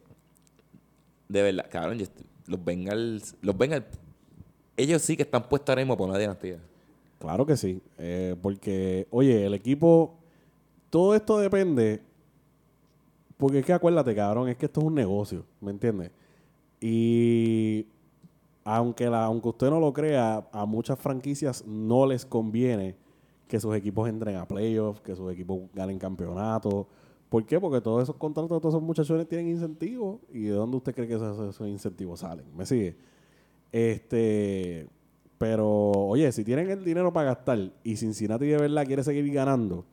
[1.30, 2.02] de verdad, cabrón,
[2.48, 3.86] los Bengals, los Bengals,
[4.76, 6.58] ellos sí que están puestos ahora mismo por una dinastía.
[7.20, 7.82] Claro que sí.
[7.98, 10.16] Eh, porque, oye, el equipo.
[10.90, 12.02] Todo esto depende.
[13.40, 15.46] Porque es que acuérdate, cabrón, es que esto es un negocio.
[15.62, 16.12] ¿Me entiendes?
[16.82, 17.88] Y.
[18.66, 22.98] Aunque, aunque usted no lo crea, a muchas franquicias no les conviene
[23.48, 26.86] que sus equipos entren a playoffs, que sus equipos ganen campeonatos.
[27.30, 27.62] ¿Por qué?
[27.62, 30.20] Porque todos esos contratos todos esos muchachones tienen incentivos.
[30.34, 32.46] ¿Y de dónde usted cree que esos, esos incentivos salen?
[32.58, 32.98] ¿Me sigue?
[33.72, 34.90] Este.
[35.38, 39.86] Pero, oye, si tienen el dinero para gastar y Cincinnati de verdad quiere seguir ganando,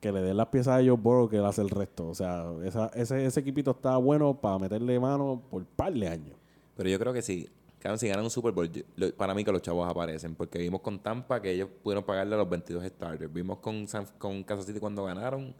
[0.00, 2.08] que le den las piezas a Joe Burrow que él hace el resto.
[2.08, 2.46] O sea,
[2.94, 6.36] ese, ese equipito está bueno para meterle mano por par de años.
[6.76, 8.70] Pero yo creo que sí, cabrón, si ganan un Super Bowl,
[9.16, 12.38] para mí que los chavos aparecen, porque vimos con Tampa que ellos pudieron pagarle a
[12.38, 13.32] los 22 starters.
[13.32, 15.54] Vimos con, San- con Kansas City cuando ganaron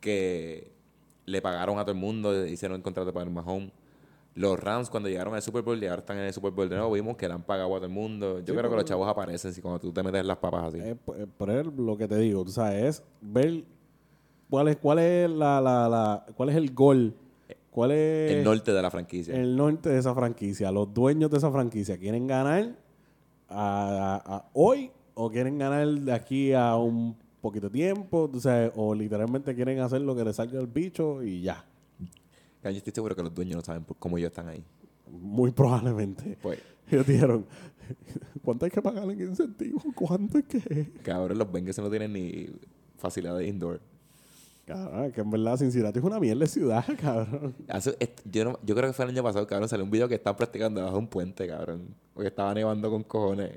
[0.00, 0.72] que
[1.26, 3.70] le pagaron a todo el mundo, hicieron el contrato para el Mahomes.
[4.34, 6.76] Los Rams cuando llegaron al Super Bowl y ahora están en el Super Bowl de
[6.76, 8.38] nuevo, vimos que le han pagado a todo el mundo.
[8.40, 10.78] Yo creo que los chavos aparecen si cuando tú te metes las papas así.
[10.78, 13.64] Eh, eh, por él, lo que te digo, tú sabes, es ver
[14.48, 17.12] cuál es, cuál es la, la, la- cuál es el gol,
[17.72, 19.34] cuál es el norte de la franquicia.
[19.34, 20.70] el norte de esa franquicia.
[20.70, 22.76] Los dueños de esa franquicia quieren ganar
[23.48, 28.40] a, a- a hoy o quieren ganar de aquí a un poquito de tiempo, tú
[28.40, 31.64] sabes, o literalmente quieren hacer lo que le salga el bicho y ya.
[32.62, 34.62] Yo estoy seguro que los dueños no saben por- cómo ellos están ahí.
[35.10, 36.36] Muy probablemente.
[36.42, 36.58] Pues,
[36.90, 37.46] Ellos dijeron,
[38.42, 39.80] ¿cuánto hay que pagar en incentivo?
[39.94, 40.92] ¿Cuánto es que?
[41.02, 42.48] cabrón, los Bengals no tienen ni
[42.96, 43.80] facilidades indoor.
[44.66, 47.54] Cabrón, que en verdad Cincinnati es una mierda de ciudad, cabrón.
[47.68, 47.96] Hace-
[48.30, 50.36] yo, no- yo creo que fue el año pasado, cabrón, salió un video que estaban
[50.36, 51.94] practicando debajo de un puente, cabrón.
[52.14, 53.52] Porque estaba nevando con cojones.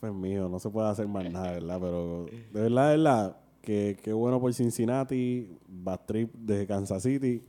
[0.00, 1.78] Pues mío, no se puede hacer más nada, ¿verdad?
[1.80, 7.42] Pero de verdad, de verdad, que, que bueno por Cincinnati, Bad Trip desde Kansas City.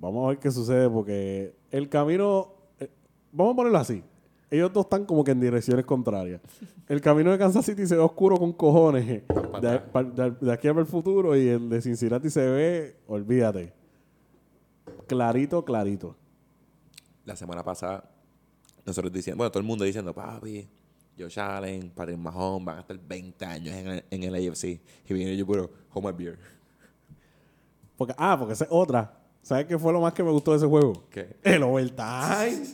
[0.00, 2.90] Vamos a ver qué sucede porque el camino, eh,
[3.32, 4.02] vamos a ponerlo así.
[4.50, 6.40] Ellos dos están como que en direcciones contrarias.
[6.88, 10.66] El camino de Kansas City se ve oscuro con cojones de, pa- de- de aquí
[10.66, 13.72] para el futuro y el de Cincinnati se ve, olvídate,
[15.06, 16.16] clarito, clarito.
[17.24, 18.10] La semana pasada,
[18.84, 20.68] nosotros diciendo, bueno, todo el mundo diciendo, papi,
[21.16, 24.64] Josh Allen, Patrick Mahomes van a estar 20 años en el, en el AFC.
[24.64, 26.38] Y viene yo puro, home my beer.
[27.96, 29.19] Porque, ah, porque esa es otra.
[29.42, 31.04] ¿Sabes qué fue lo más que me gustó de ese juego?
[31.10, 31.36] ¿Qué?
[31.42, 32.62] El overtime.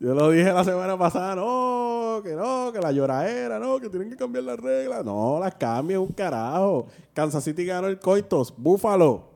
[0.00, 4.10] Yo lo dije la semana pasada, no, que no, que la lloradera, no, que tienen
[4.10, 5.04] que cambiar las reglas.
[5.04, 6.86] No, las cambian un carajo.
[7.12, 9.30] Kansas City ganó el coitos, Búfalo.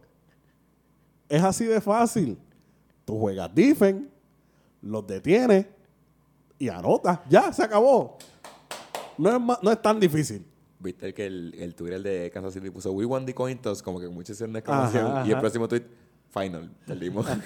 [1.29, 2.39] Es así de fácil.
[3.05, 4.07] Tú juegas defense,
[4.83, 5.67] los detienes
[6.59, 7.19] y anotas.
[7.29, 8.19] Ya, se acabó.
[9.19, 10.47] No es, no es tan difícil.
[10.83, 14.01] Viste que el, el Twitter de Kansas City puso We won the coin toss, como
[14.01, 15.07] que muchos hicieron una exclamación.
[15.07, 15.85] Ajá, Y el próximo tweet,
[16.33, 17.25] final, perdimos.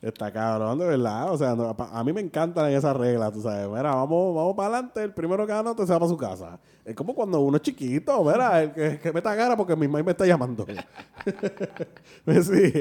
[0.00, 1.32] Está cabrón, de verdad.
[1.32, 3.68] O sea, no, a mí me encantan esas reglas, tú sabes.
[3.68, 5.02] Mira, vamos, vamos para adelante.
[5.02, 6.58] El primero que anote se va para su casa.
[6.84, 10.04] Es como cuando uno es chiquito, mira, el que, que meta cara porque mi mamá
[10.04, 10.64] me está llamando.
[12.42, 12.72] sí.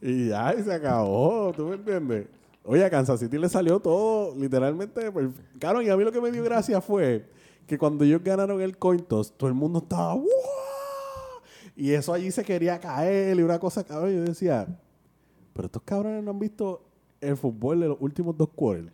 [0.00, 1.52] Y ya, y se acabó.
[1.54, 2.26] ¿Tú me entiendes?
[2.64, 5.12] Oye, a Kansas City le salió todo, literalmente.
[5.12, 7.28] Pues, claro, y a mí lo que me dio gracia fue
[7.66, 10.26] que cuando ellos ganaron el coin toss, todo el mundo estaba ¡Wow!
[11.76, 14.66] Y eso allí se quería caer y una cosa, Yo decía,
[15.52, 16.82] pero estos cabrones no han visto
[17.20, 18.92] el fútbol de los últimos dos quarters.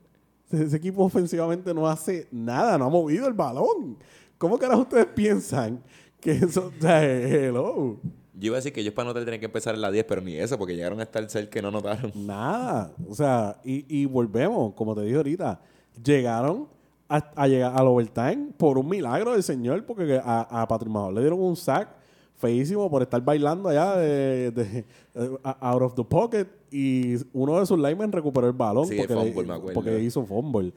[0.50, 3.98] Ese, equipo ofensivamente no hace nada, no ha movido el balón.
[4.38, 5.80] ¿Cómo carajo ustedes piensan
[6.20, 8.00] que eso, o hello?
[8.40, 10.20] Yo iba a decir que ellos para anotar tenían que empezar en la 10, pero
[10.22, 12.10] ni eso, porque llegaron hasta el ser que no notaron.
[12.14, 12.92] Nada.
[13.08, 15.60] O sea, y, y volvemos, como te dije ahorita,
[16.02, 16.66] llegaron
[17.08, 21.20] a, a llegar al overtime por un milagro del Señor, porque a, a Patrick le
[21.20, 21.88] dieron un sack
[22.36, 24.84] feísimo por estar bailando allá de, de-
[25.14, 25.30] eh,
[25.60, 29.20] out of the pocket y uno de sus linemen recuperó el balón Sí, porque, le-
[29.32, 29.74] fumble, me acuerdo.
[29.74, 30.72] porque hizo fumble.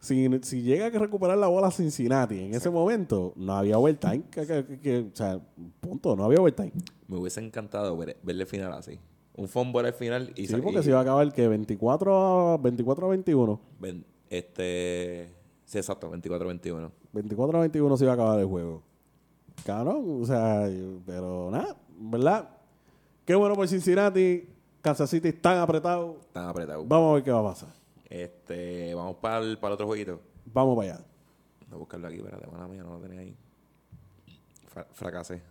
[0.00, 4.22] Si, si llega a recuperar la bola Cincinnati en ese momento, no había overtime.
[4.30, 5.40] Que, que- que- que- o sea,
[5.80, 6.72] punto, no había overtime.
[7.08, 8.98] Me hubiese encantado ver, verle el final así.
[9.34, 10.46] Un fumble al final y...
[10.46, 13.60] Sí, porque y- se iba a acabar que 24 a, 24 a 21.
[13.80, 15.28] ven- este...
[15.64, 16.90] Sí, exacto, 24-21.
[17.12, 18.82] 24 a 21 se iba a acabar el juego.
[19.64, 20.68] Cabrón, o sea,
[21.04, 22.48] pero nada, ¿verdad?
[23.24, 24.48] Qué bueno por Cincinnati.
[24.80, 26.16] Kansas City están apretados.
[26.20, 26.86] Están apretados.
[26.86, 27.70] Vamos a ver qué va a pasar.
[28.08, 28.94] Este...
[28.94, 30.20] Vamos para el, para el otro jueguito.
[30.52, 31.04] Vamos para allá.
[31.68, 33.34] Voy a buscarlo aquí, espérate, mala mía, no lo tenía ahí.
[34.68, 35.42] Fra- fracasé.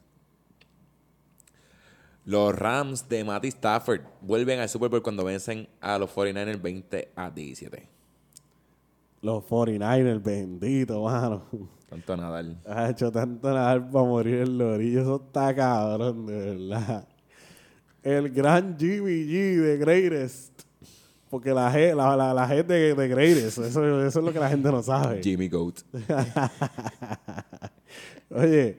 [2.26, 7.12] Los Rams de Matty Stafford vuelven al Super Bowl cuando vencen a los 49ers 20
[7.16, 7.88] a 17.
[9.22, 11.44] Los 49ers, bendito, mano.
[11.90, 12.60] Tanto Nadal.
[12.66, 15.02] Ha hecho tanto nada para morir el lorillo.
[15.02, 17.08] Eso está cabrón, de verdad.
[18.02, 20.64] El gran Jimmy G de Greatest.
[21.30, 23.58] Porque la G, la, la, la G de, de Greatest.
[23.58, 25.22] Eso, eso es lo que la gente no sabe.
[25.24, 25.80] Jimmy Goat.
[28.30, 28.78] Oye,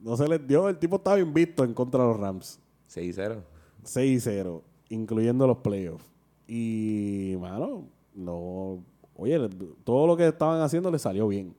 [0.00, 0.68] no se les dio.
[0.68, 2.60] El tipo estaba invicto en contra de los Rams.
[2.88, 3.42] 6-0.
[3.84, 6.04] 6-0, incluyendo los playoffs.
[6.46, 8.82] Y, mano, no.
[9.14, 9.38] Oye,
[9.84, 11.54] todo lo que estaban haciendo le salió bien.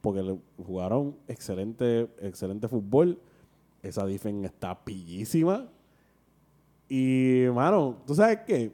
[0.00, 3.20] Porque jugaron excelente, excelente fútbol.
[3.82, 5.68] Esa defensa está pillísima.
[6.88, 8.72] Y, mano, ¿tú sabes qué?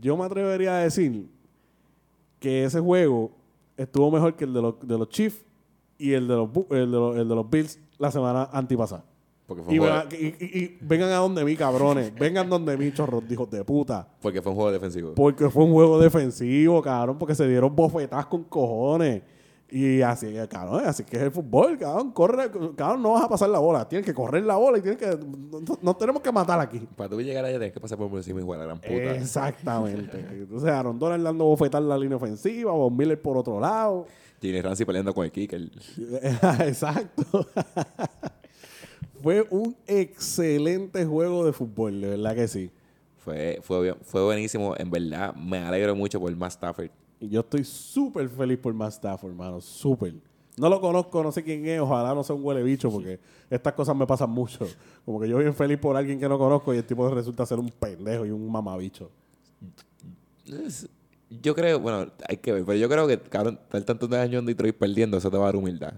[0.00, 1.28] Yo me atrevería a decir
[2.38, 3.32] que ese juego
[3.76, 5.44] estuvo mejor que el de los, de los Chiefs
[5.98, 9.04] y el de los, el de los, el de los Bills la semana antipasada.
[9.46, 12.14] Porque fue, Y, un juego, vengan- y- y- y vengan a donde mí, cabrones.
[12.18, 14.06] vengan donde mí, chorros, hijos de puta.
[14.22, 15.12] porque fue un juego defensivo.
[15.14, 17.18] Porque fue un juego defensivo, cabrón.
[17.18, 19.22] Porque se dieron bofetadas con cojones.
[19.72, 22.10] Y así, cabrón, así que es el fútbol, cabrón.
[22.10, 23.88] Corre, cabrón, no vas a pasar la bola.
[23.88, 25.18] Tienes que correr la bola y tienes que.
[25.80, 26.80] No, tenemos que matar aquí.
[26.96, 29.14] Para tú llegar allá tienes que pasar por encima igual, la gran puta.
[29.14, 30.18] Exactamente.
[30.18, 34.06] Entonces, Aaron Donald dando bofetar la línea ofensiva, Von Miller por otro lado.
[34.40, 35.60] Jimmy Ramsey peleando con el kicker.
[36.60, 37.46] Exacto.
[39.22, 42.70] Fue un excelente juego de fútbol, de verdad que sí.
[43.18, 44.74] Fue, fue, fue buenísimo.
[44.78, 46.90] En verdad, me alegro mucho por Matt Stafford.
[47.20, 49.60] Y yo estoy súper feliz por Matt Stafford, hermano.
[49.60, 50.14] Súper.
[50.56, 51.80] No lo conozco, no sé quién es.
[51.80, 54.66] Ojalá no sea un huele bicho, porque estas cosas me pasan mucho.
[55.04, 57.58] Como que yo bien feliz por alguien que no conozco y el tipo resulta ser
[57.58, 59.10] un pendejo y un mamabicho.
[60.46, 60.88] Es-
[61.30, 64.46] Yo creo, bueno, hay que ver, pero yo creo que, cabrón, estar tantos años en
[64.46, 65.94] Detroit perdiendo, eso te va a dar humildad.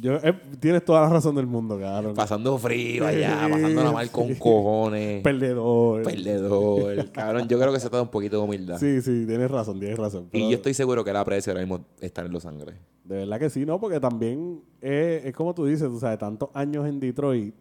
[0.00, 2.14] Yo, eh, tienes toda la razón del mundo, cabrón.
[2.14, 5.20] Pasando frío allá, pasándola mal con cojones.
[5.22, 6.04] Perdedor.
[6.04, 7.10] Perdedor.
[7.12, 8.78] Cabrón, yo creo que se te da un poquito de humildad.
[8.78, 10.28] Sí, sí, tienes razón, tienes razón.
[10.32, 12.76] Y yo estoy seguro que la aprecio ahora mismo estar en Los Ángeles.
[13.02, 13.80] De verdad que sí, ¿no?
[13.80, 17.52] Porque también es, es como tú dices, tú sabes, tantos años en Detroit.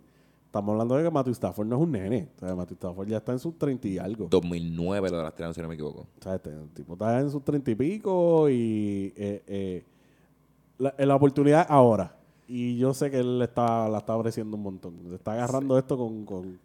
[0.58, 2.30] Estamos hablando de que Matthew Stafford no es un nene.
[2.36, 4.28] O sea, Matthew Stafford ya está en sus 30 y algo.
[4.30, 6.02] 2009 lo draftearon, si no me equivoco.
[6.02, 9.86] O sea, este, el tipo está en sus 30 y pico y eh, eh,
[10.80, 12.16] la, la oportunidad ahora.
[12.48, 14.96] Y yo sé que él está, la está ofreciendo un montón.
[15.10, 16.60] Le está agarrando esto con, con-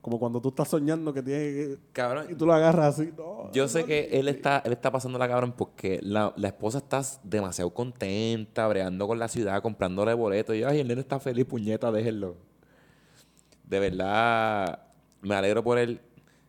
[0.00, 3.12] Como cuando tú estás soñando que tienes que- Cabrón, Y tú lo agarras así.
[3.16, 6.48] No, Yo sé no, que él está, él está pasando la cabrón porque la, la
[6.48, 10.56] esposa está demasiado contenta, breando con la ciudad, comprándole boletos.
[10.56, 12.36] Y yo, ay, el nene está feliz, puñeta, déjenlo.
[13.66, 14.80] De verdad,
[15.22, 16.00] me alegro por él.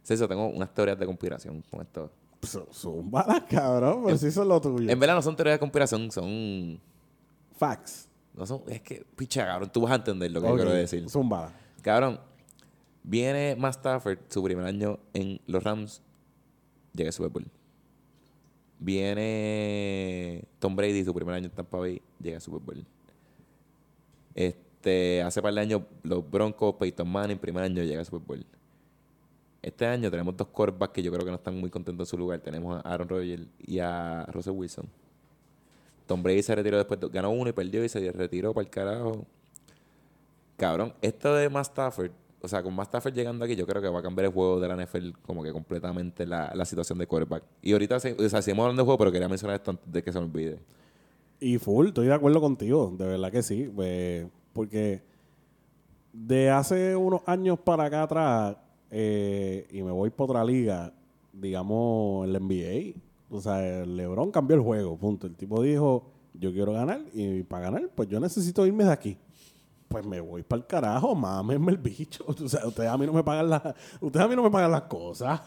[0.03, 2.11] Celso, tengo unas teorías de conspiración con esto.
[2.43, 4.89] Son, son balas, cabrón, pero si eso es lo tuyo.
[4.89, 6.79] En verdad no son teorías de conspiración, son...
[7.57, 8.07] Facts.
[8.33, 8.61] No son...
[8.67, 11.09] Es que, picha, cabrón, tú vas a entender lo que Ok, yo quiero decir.
[11.09, 11.51] Son balas.
[11.81, 12.19] Cabrón,
[13.03, 16.01] viene Matt Stafford, su primer año en los Rams,
[16.93, 17.47] llega al Super Bowl.
[18.79, 22.85] Viene Tom Brady, su primer año en Tampa Bay, llega al Super Bowl.
[24.35, 24.66] Este,
[25.25, 28.45] hace par de años, los Broncos, Peyton Manning, primer año llega al Super Bowl.
[29.61, 32.17] Este año tenemos dos quarterbacks que yo creo que no están muy contentos en su
[32.17, 32.39] lugar.
[32.39, 34.85] Tenemos a Aaron Rodgers y a Russell Wilson.
[36.05, 38.69] Tom Brady se retiró después, de- ganó uno y perdió y se retiró para el
[38.69, 39.25] carajo.
[40.55, 42.11] Cabrón, esto de Matt Stafford,
[42.41, 44.59] o sea, con Matt Stafford llegando aquí, yo creo que va a cambiar el juego
[44.59, 47.43] de la NFL como que completamente la, la situación de quarterback.
[47.61, 50.19] Y ahorita, o seguimos hablando de juego, pero quería mencionar esto antes de que se
[50.19, 50.59] me olvide.
[51.39, 53.69] Y full, estoy de acuerdo contigo, de verdad que sí.
[53.75, 54.25] pues,
[54.57, 55.03] porque
[56.11, 58.57] de hace unos años para acá atrás,
[58.89, 60.91] eh, y me voy por otra liga,
[61.31, 62.99] digamos el NBA,
[63.29, 65.27] o sea, el LeBron cambió el juego, punto.
[65.27, 69.15] El tipo dijo, yo quiero ganar, y para ganar, pues yo necesito irme de aquí.
[69.89, 72.25] Pues me voy para el carajo, mámenme el bicho.
[72.43, 73.61] O sea, ustedes a mí no me pagan las,
[74.01, 75.39] ustedes a mí no me pagan las cosas.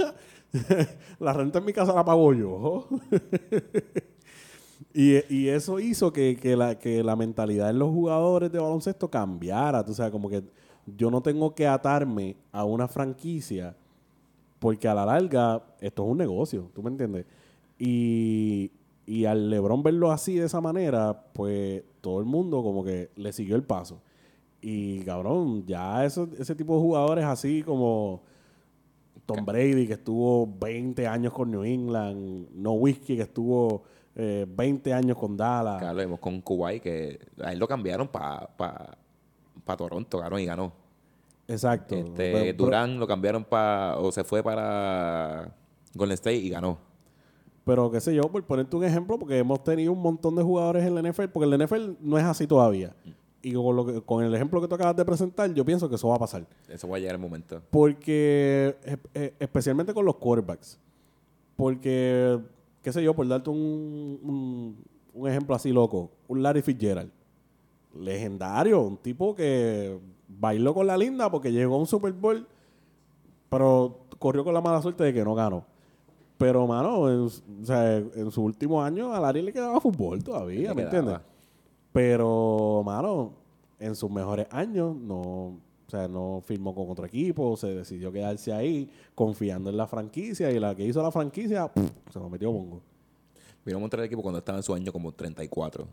[1.18, 2.86] la renta en mi casa la pago yo.
[4.92, 9.08] Y, y eso hizo que, que la, que la mentalidad de los jugadores de baloncesto
[9.08, 9.84] cambiara.
[9.84, 10.42] Tú sabes, como que
[10.86, 13.76] yo no tengo que atarme a una franquicia
[14.58, 17.24] porque a la larga esto es un negocio, ¿tú me entiendes?
[17.78, 18.70] Y,
[19.06, 23.32] y al LeBron verlo así, de esa manera, pues todo el mundo como que le
[23.32, 24.02] siguió el paso.
[24.60, 28.22] Y cabrón, ya eso, ese tipo de jugadores así como
[29.24, 33.84] Tom Brady, que estuvo 20 años con New England, No Whiskey, que estuvo
[34.16, 35.78] eh, 20 años con Dallas.
[35.78, 38.96] Claro, lo vimos con Kuwait, que a él lo cambiaron para pa,
[39.64, 40.72] pa Toronto, cabrón, y ganó.
[41.48, 41.94] Exacto.
[41.96, 45.52] Este, Pero- pero- Durán lo cambiaron para, o se fue para
[45.94, 46.78] Golden State y ganó.
[47.64, 50.84] Pero qué sé yo, por ponerte un ejemplo, porque hemos tenido un montón de jugadores
[50.84, 52.94] en la NFL, porque el NFL no es así todavía.
[53.42, 55.94] Y con, lo que- con el ejemplo que tú acabas de presentar, yo pienso que
[55.94, 56.46] eso va a pasar.
[56.68, 57.62] Eso va a llegar el momento.
[57.70, 60.78] Porque, eh, eh, especialmente con los quarterbacks.
[61.56, 62.38] Porque,
[62.82, 67.10] qué sé yo, por darte un, un, un ejemplo así loco, un Larry Fitzgerald.
[67.94, 72.46] Legendario, un tipo que bailó con la linda porque llegó a un Super Bowl,
[73.48, 75.64] pero corrió con la mala suerte de que no ganó.
[76.38, 80.72] Pero, mano, en, o sea, en su último año a Larry le quedaba fútbol todavía,
[80.72, 81.18] ¿me entiendes?
[81.92, 83.32] Pero, mano,
[83.78, 85.58] en sus mejores años no,
[85.92, 90.48] o sea, no firmó con otro equipo, se decidió quedarse ahí confiando en la franquicia
[90.52, 91.68] y la que hizo la franquicia
[92.12, 92.80] se lo metió bongo.
[93.64, 95.84] Vino a montar el equipo cuando estaba en su año como 34.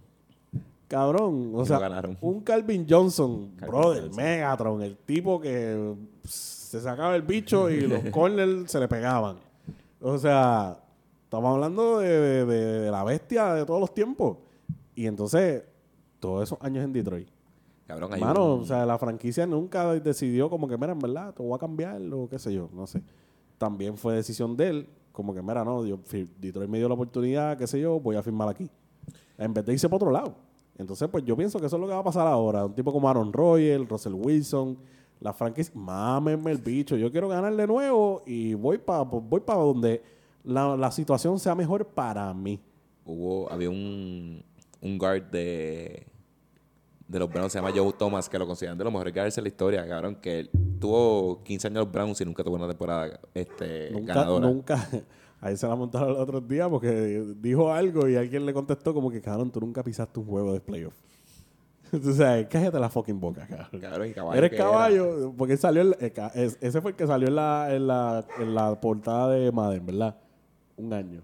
[0.88, 2.16] Cabrón, o Y sea, ganaron.
[2.22, 4.24] un Calvin Johnson, Calvin brother, Johnson.
[4.24, 9.38] Megatron, el tipo que se sacaba el bicho y los corners se le pegaban.
[10.00, 10.78] O sea,
[11.24, 14.38] estamos hablando de, de- de- de la bestia de todos los tiempos.
[14.96, 15.64] Y entonces,
[16.20, 17.28] todos esos años en Detroit.
[17.88, 21.34] Cabrón, hay Mano, un- o sea, la franquicia nunca decidió como que, mira, en verdad,
[21.34, 23.02] te voy a cambiar o qué sé yo, no sé.
[23.58, 25.98] También fue decisión de él, como que, mira, no, yo,
[26.40, 28.70] Detroit me dio la oportunidad, qué sé yo, voy a firmar aquí.
[29.38, 30.36] En vez de irse para otro lado.
[30.78, 32.66] Entonces, pues yo pienso que eso es lo que va a pasar ahora.
[32.66, 34.78] Un tipo como Aaron Rodgers, Russell Wilson,
[35.20, 39.60] la franquicia, mámenme el bicho, yo quiero ganar de nuevo y voy para voy para
[39.60, 40.04] donde
[40.44, 42.60] la, la situación sea mejor para mí.
[43.06, 44.44] hubo, había un,
[44.82, 46.06] un guard de,
[47.08, 49.42] de los Browns, se llama Joe Thomas, que lo consideran de los mejores guards de
[49.42, 50.50] la historia, cabrón, que él
[50.80, 54.48] tuvo 15 años en los Browns y nunca tuvo una temporada este, Nunca, ganadora.
[54.48, 54.90] nunca.
[55.40, 59.12] Ahí se la montaron el otro día porque dijo algo y alguien le contestó como
[59.12, 60.96] que, cabrón, tú nunca pisaste un juego de playoff.
[61.92, 63.80] Tú sabes, cállate la fucking boca, cabrón.
[63.80, 64.66] Cabrón, caballo Eres que era.
[64.66, 68.54] caballo, porque salió, en eh, ese fue el que salió en la, en la, en
[68.54, 70.18] la portada de Madden, ¿verdad?
[70.76, 71.22] Un año.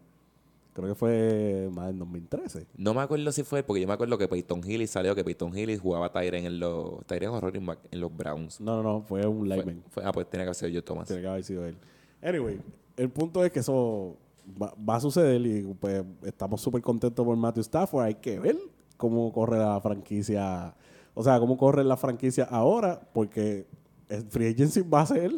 [0.74, 2.68] Creo que fue Madden 2013.
[2.78, 5.56] No me acuerdo si fue, porque yo me acuerdo que Peyton Hillis salió, que Peyton
[5.56, 7.32] Hillis jugaba Tyren en los, Tyren
[7.66, 8.60] back en los Browns.
[8.60, 9.84] No, no, no, fue un lineman.
[10.04, 11.08] ah, pues tenía que haber sido Joe Thomas.
[11.08, 11.78] Tiene que haber sido él.
[12.24, 12.60] Anyway,
[12.98, 14.18] el punto es que eso
[14.60, 18.06] va, va a suceder y pues estamos súper contentos por Matthew Stafford.
[18.06, 18.58] Hay que ver
[18.98, 20.74] cómo corre la franquicia.
[21.14, 23.68] O sea, cómo corre la franquicia ahora, porque
[24.10, 25.32] el free agency va a ser.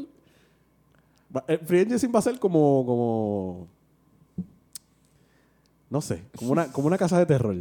[1.47, 2.85] El free agency va a ser como.
[2.85, 3.74] como
[5.89, 7.55] no sé, como una, como una casa de terror.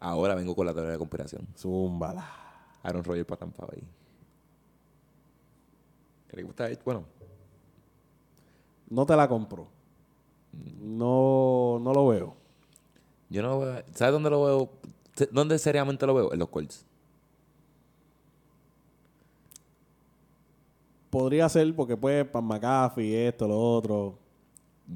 [0.00, 1.46] Ahora vengo con la teoría de conspiración.
[1.56, 2.26] Zúmbala.
[2.82, 3.82] Aaron Rodgers para Tampa Bay.
[6.28, 6.68] ¿Qué le gusta?
[6.84, 7.04] Bueno,
[8.90, 9.66] No te la compro.
[10.80, 12.36] No, no lo veo.
[13.30, 14.70] yo no veo- ¿Sabes dónde lo veo?
[15.32, 16.32] ¿Dónde seriamente lo veo?
[16.32, 16.84] En los Colts.
[21.10, 24.18] podría ser porque pues Pan McAfee, esto, lo otro.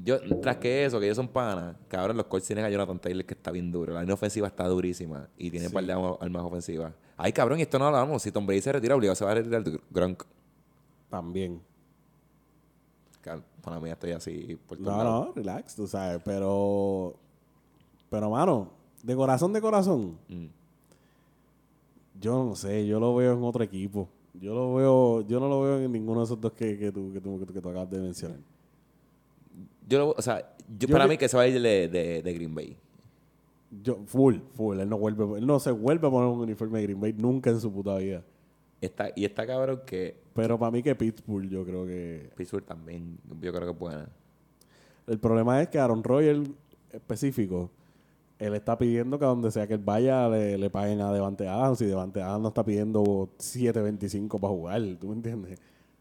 [0.03, 3.25] Yo, tras que eso, que ellos son panas, cabrón, los Colts tienen a Jonathan Taylor
[3.25, 3.93] que está bien duro.
[3.93, 6.93] La línea ofensiva está durísima y tiene un par de armas ofensivas.
[7.17, 8.21] Ay, cabrón, y esto no hablamos.
[8.21, 10.23] Si Tom Brady se retira, obligado se va a retirar Gronk.
[11.09, 11.59] También.
[13.61, 17.15] Para mí estoy así por No, no, relax, tú sabes, pero...
[18.09, 18.71] Pero, mano,
[19.03, 20.45] de corazón, de corazón, Mm.
[22.21, 24.07] yo no sé, yo lo veo en otro equipo.
[24.33, 27.11] Yo lo veo, yo no lo veo en ninguno de esos dos que, que, tú,
[27.13, 28.37] que, tú, que tú- que tú acabas de mencionar.
[29.89, 31.87] Yo, lo- o sea, yo, Yo para que- mí que se va a ir de,
[31.89, 32.77] de, de Green Bay.
[33.83, 36.85] Yo, full, full, él no vuelve, él no se vuelve a poner un uniforme de
[36.85, 38.23] Green Bay nunca en su puta vida.
[38.81, 42.29] Está, y está cabrón que Pero para mí que Pittsburgh, yo creo que...
[42.35, 44.07] Pittsburgh también, yo creo que buena.
[45.05, 46.49] El problema es que Aaron Rodgers
[46.91, 47.69] específico,
[48.39, 51.47] él está pidiendo que a donde sea que él vaya le, le paguen a Devante
[51.47, 53.03] Adams y Devante Adams no está pidiendo
[53.37, 55.59] 7.25 para jugar, ¿tú me entiendes?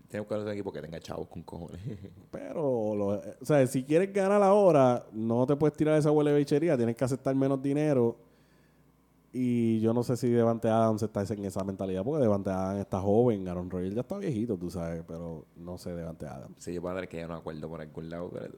[0.09, 1.81] Tenemos que conocer un equipo que tenga chavos con cojones.
[2.31, 3.09] Pero, lo-
[3.41, 7.05] o sea, si quieres ganar ahora, no te puedes tirar esa huele bichería, tienes que
[7.05, 8.17] aceptar menos dinero.
[9.33, 12.99] Y yo no sé si Devante Adams está en esa mentalidad, porque Devante Adams está
[13.01, 16.55] joven, Aaron Rodgers ya está viejito, tú sabes, pero no sé Devante Adams.
[16.59, 18.31] sí, yo puedo tener que a un acuerdo por algún lado.
[18.33, 18.55] pero-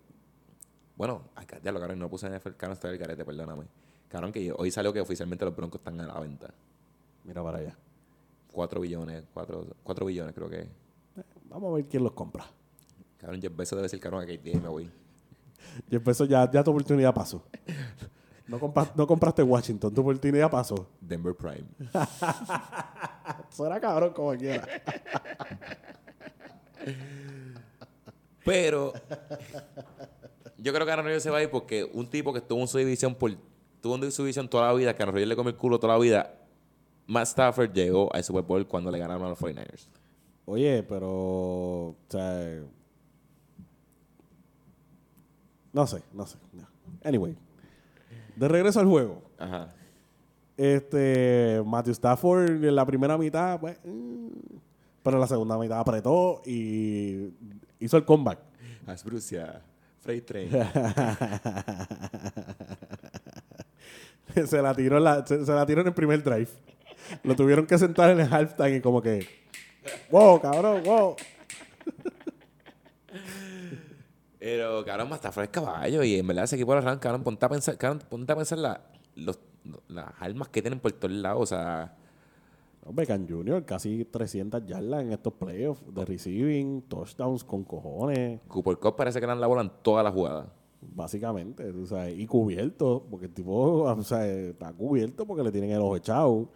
[0.96, 3.64] Bueno, acá, ya lo cabrón, no puse en el cabrón, está el garete, perdóname.
[4.08, 6.54] Cabrón, que hoy salió que oficialmente los Broncos están a la venta.
[7.24, 7.76] Mira para allá.
[8.52, 10.68] 4 billones, 4, billones creo que es.
[11.50, 12.46] Vamos a ver quién los compra.
[13.18, 14.90] Cabrón, Jeff Bezos debe ser cabrón que me voy.
[15.90, 17.42] Y empezó ya, ya tu oportunidad pasó.
[18.46, 20.88] No, compa- no compraste Washington, tu oportunidad pasó.
[21.00, 21.66] Denver Prime.
[23.52, 24.66] Eso era cabrón como quiera.
[28.44, 28.92] Pero
[30.56, 32.68] yo creo que Aaron Rodgers se va a ir porque un tipo que estuvo en
[32.68, 33.32] su división por
[33.80, 35.94] tuvo en su división toda la vida, que Aaron Rodgers le come el culo toda
[35.94, 36.34] la vida.
[37.06, 39.88] Matt Stafford llegó al Super Bowl cuando le ganaron a los 49ers.
[40.50, 41.08] Oye, pero.
[41.10, 42.62] O sea.
[45.72, 46.38] No sé, no sé.
[46.52, 46.66] no.
[47.04, 47.36] Anyway.
[48.34, 49.22] De regreso al juego.
[49.38, 49.72] Ajá.
[50.56, 51.62] Este.
[51.64, 53.78] Matthew Stafford en la primera mitad, pues.
[53.84, 54.28] mm,
[55.04, 57.32] pero en la segunda mitad apretó y
[57.78, 58.40] hizo el comeback.
[58.86, 59.62] Asbrucia.
[60.00, 60.50] Freight Train.
[64.46, 66.48] se la tiró en la- se, se la tiró en el primer drive.
[67.22, 69.26] Lo tuvieron que sentar en el halftime y como que.
[70.10, 71.16] Wow, cabrón, wow.
[74.38, 77.22] Pero, cabrón, Matt Stafford es caballo y en verdad ese equipo de los Rams, cabrón,
[77.22, 78.80] ponte a pensar, cabrón, ponte a pensar la-
[79.16, 79.38] los-
[79.88, 81.42] las armas que tienen por todos lados.
[81.42, 81.96] O sea,
[82.82, 83.62] No, Beckham Jr.
[83.66, 89.26] casi 300 yardas en estos playoffs de receiving, touchdowns con cojones, Cooper Cup parece que
[89.26, 90.50] le dan la bola en toda la jugada.
[90.80, 93.52] básicamente, tú sabes, y cubierto, porque el tipo,
[93.84, 96.48] o sea, está cubierto porque le tienen el ojo echado.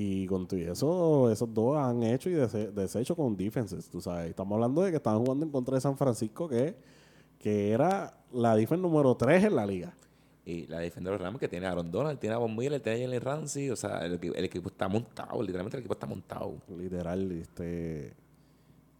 [0.00, 0.28] Y
[0.62, 4.30] eso, esos dos han hecho y dese- deshecho con defenses, tú sabes.
[4.30, 6.76] Estamos hablando de que estaban jugando en contra de San Francisco, que,
[7.38, 9.92] que era la defense número 3 en la liga.
[10.44, 12.80] Y la defensa de los Rams que tiene a Aaron Donald, tiene a Von Miller,
[12.80, 13.70] tiene a Jalen Ramsey.
[13.70, 15.42] O sea, el, el equipo está montado.
[15.42, 16.54] Literalmente el equipo está montado.
[16.78, 18.14] Literal, este.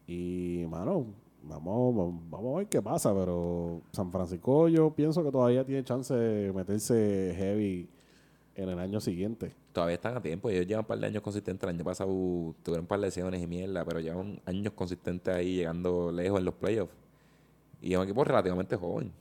[0.07, 1.07] Y, mano,
[1.43, 6.13] vamos vamos a ver qué pasa, pero San Francisco yo pienso que todavía tiene chance
[6.15, 7.89] de meterse heavy
[8.59, 9.55] en el año siguiente.
[9.73, 10.51] Todavía están a tiempo.
[10.51, 11.63] Ellos llevan un par de años consistentes.
[11.63, 12.11] El año pasado
[12.65, 16.45] tuvieron un par de lesiones y mierda, pero llevan años consistentes ahí llegando lejos en
[16.45, 16.93] los playoffs.
[17.81, 19.13] Y es un equipo relativamente joven.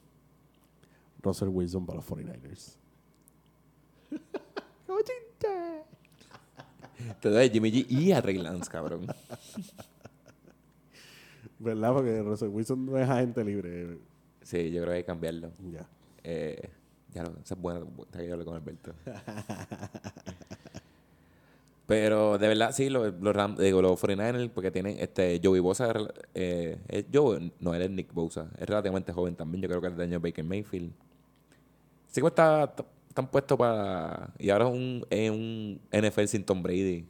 [1.22, 2.78] Russell Wilson para los 49ers.
[7.22, 9.06] Te doy a Jimmy G y a Ray Lance, cabrón.
[11.60, 11.94] ¿Verdad?
[11.94, 14.00] Porque Russell Wilson no es agente libre.
[14.42, 15.52] Sí, yo creo que hay que cambiarlo.
[15.72, 15.88] Ya.
[16.24, 16.72] Eh,
[17.14, 18.94] ya lo, esa es buena, está que yo hablé con Alberto.
[21.86, 25.94] Pero de verdad, sí, los, Ram- digo, los 49ers, porque tienen este Joey Bosa,
[26.34, 29.88] eh, es Joe, no, él es Nick Bosa, es relativamente joven también, yo creo que
[29.88, 30.92] es del año Baker Mayfield.
[32.12, 36.44] Sí que está, está- están puestos para, y ahora es un, es un NFL sin
[36.44, 37.06] Tom Brady,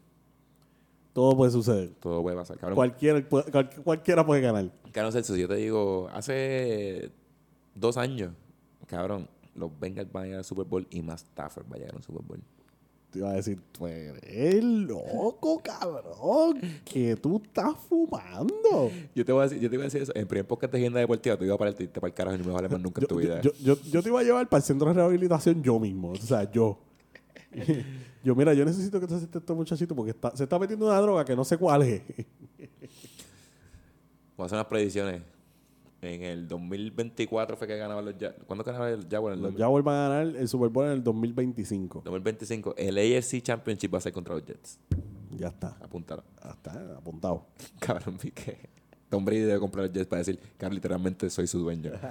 [1.12, 1.90] Todo puede suceder.
[2.00, 2.76] todo puede pasar, cabrón.
[2.76, 3.26] Cualquiera,
[3.84, 4.70] cualquiera puede ganar.
[4.92, 7.10] Cabrón Celso, yo te digo, hace
[7.74, 8.32] dos años,
[8.86, 9.28] cabrón,
[9.58, 12.04] los Bengals van a llegar al Super Bowl y más Stafford va a llegar al
[12.04, 12.40] Super Bowl.
[13.10, 16.60] Te iba a decir, tú eres loco, cabrón.
[16.84, 18.92] Que tú estás fumando.
[19.16, 20.12] Yo te voy a decir, yo te iba a decir eso.
[20.14, 22.36] En el primer podcast de Agenda Deportiva, tú ibas para el irte para el carajo
[22.36, 23.42] y no me vas a hablar más nunca en tu vida.
[23.42, 26.12] yo, yo, yo te iba a llevar para el centro de rehabilitación yo mismo.
[26.12, 26.80] O sea, yo.
[28.26, 31.00] yo, mira, yo necesito que te aceptes este muchachito porque está- se está metiendo una
[31.00, 32.02] droga que no sé cuál es.
[34.36, 35.22] Voy a hacer unas predicciones.
[36.02, 38.44] En el 2024 fue que ganaban los Jaguars.
[38.46, 39.40] ¿Cuándo ganaban el Jaguars?
[39.40, 42.02] Los Jaguars van a ganar el Super Bowl en el 2025.
[42.06, 42.76] 2025.
[42.78, 44.80] El AFC Championship va a ser contra los Jets.
[45.32, 45.76] Ya está.
[45.82, 46.24] Apúntalo.
[46.44, 47.48] Ya está apuntado.
[47.80, 48.70] Cabrón, Piqué.
[49.10, 51.94] Tom Brady debe comprar el Jets para decir, que literalmente soy su dueño.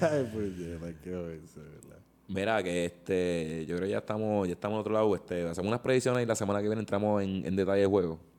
[0.00, 1.98] Ay, pues ya, qué ¿verdad?
[2.26, 5.14] Mira, que este, yo creo que ya estamos, ya estamos en otro lado.
[5.14, 8.31] Este, hacemos unas predicciones y la semana que viene entramos en, en detalle de juego.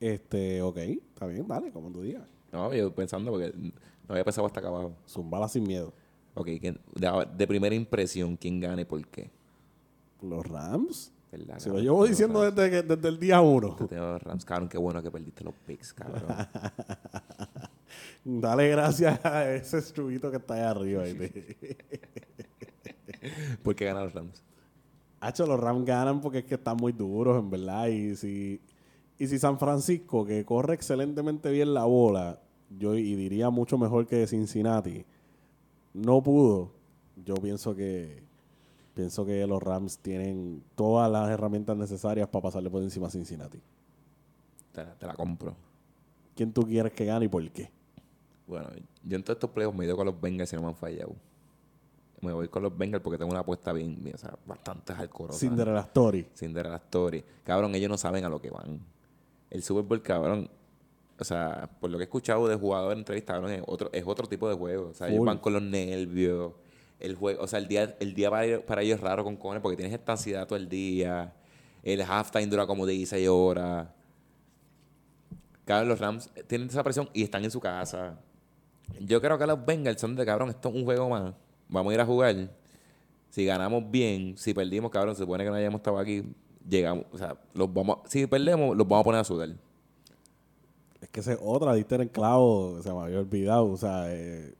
[0.00, 2.28] Este, ok, está bien, dale, como tú digas.
[2.52, 3.72] No, yo pensando porque no
[4.08, 4.92] había pensado hasta acá abajo.
[5.06, 5.92] Zumbala sin miedo.
[6.34, 9.30] Ok, ¿quién- de, de primera impresión, ¿quién gana y por qué?
[10.22, 11.12] Los Rams.
[11.32, 11.84] ¿Verdad, Se lo cabrón?
[11.84, 12.56] llevo Los diciendo Rams.
[12.56, 13.74] desde, que- desde el día uno.
[13.76, 16.24] Tú tienes los Rams, cabrón, qué bueno que perdiste los picks, cabrón.
[18.24, 21.02] Dale gracias a ese estrubito que está ahí arriba.
[21.04, 21.76] ¿viste?
[23.62, 24.42] ¿Por qué ganan los Rams?
[25.20, 27.86] Hacho, los Rams ganan porque es que están muy duros, en verdad.
[27.88, 28.60] Y si,
[29.18, 32.40] y si San Francisco, que corre excelentemente bien la bola,
[32.78, 35.04] yo y diría mucho mejor que Cincinnati,
[35.94, 36.70] no pudo,
[37.24, 38.22] yo pienso que
[38.94, 43.58] pienso que los Rams tienen todas las herramientas necesarias para pasarle por encima a Cincinnati.
[44.72, 45.54] Te, la- te la compro.
[46.34, 47.70] ¿Quién tú quieres que gane y por qué?
[48.46, 48.68] Bueno,
[49.04, 50.74] yo en todos estos playoffs me he ido con los Bengals y no me han
[50.74, 51.14] fallado.
[52.20, 55.32] Me voy con los Bengals porque tengo una apuesta bien, bien, o sea, bastante hardcore.
[55.32, 56.26] Cinderella Story.
[56.34, 57.22] Cinderella Story.
[57.44, 58.80] Cabrón, ellos no saben a lo que van.
[59.50, 60.50] El Super Bowl, cabrón,
[61.18, 64.04] o sea, por lo que he escuchado de jugadores en entrevistas, cabrón, es otro, es
[64.06, 64.88] otro tipo de juego.
[64.90, 66.52] O sea, ellos van con los nervios.
[67.00, 69.36] El juego, o sea, el día, el día para, ellos, para ellos es raro con
[69.36, 71.32] cojones porque tienes esta ansiedad todo el día.
[71.82, 73.88] El halftime dura como 16 horas.
[75.64, 78.18] Cabrón, los Rams tienen esa presión y están en su casa.
[79.00, 81.34] Yo creo que los Bengals son de cabrón, esto es un juego más.
[81.68, 82.50] Vamos a ir a jugar.
[83.28, 86.24] Si ganamos bien, si perdimos, cabrón, se supone que no hayamos estado aquí,
[86.68, 89.50] llegamos, o sea, los vamos, a- si perdemos, los vamos a poner a sudar.
[91.00, 93.66] Es que esa es otra, diste en el clavo, se me había olvidado.
[93.70, 94.54] O sea, eh,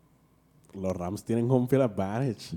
[0.73, 2.57] los Rams tienen home field advantage.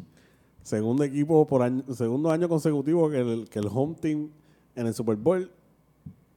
[0.64, 4.30] Segundo equipo por año, segundo año consecutivo que el, que el home team
[4.76, 5.52] en el Super Bowl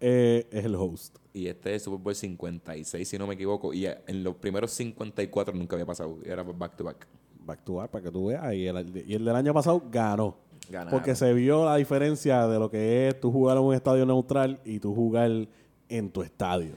[0.01, 1.17] eh, es el host.
[1.35, 3.75] Y este es Super Bowl 56, si no me equivoco.
[3.75, 6.17] Y en los primeros 54 nunca había pasado.
[6.25, 7.07] Era back to back.
[7.45, 8.55] Back to back, para que tú veas.
[8.55, 10.37] Y el, y el del año pasado ganó.
[10.71, 10.91] Ganaron.
[10.91, 14.61] Porque se vio la diferencia de lo que es tú jugar en un estadio neutral
[14.65, 15.31] y tú jugar
[15.89, 16.77] en tu estadio.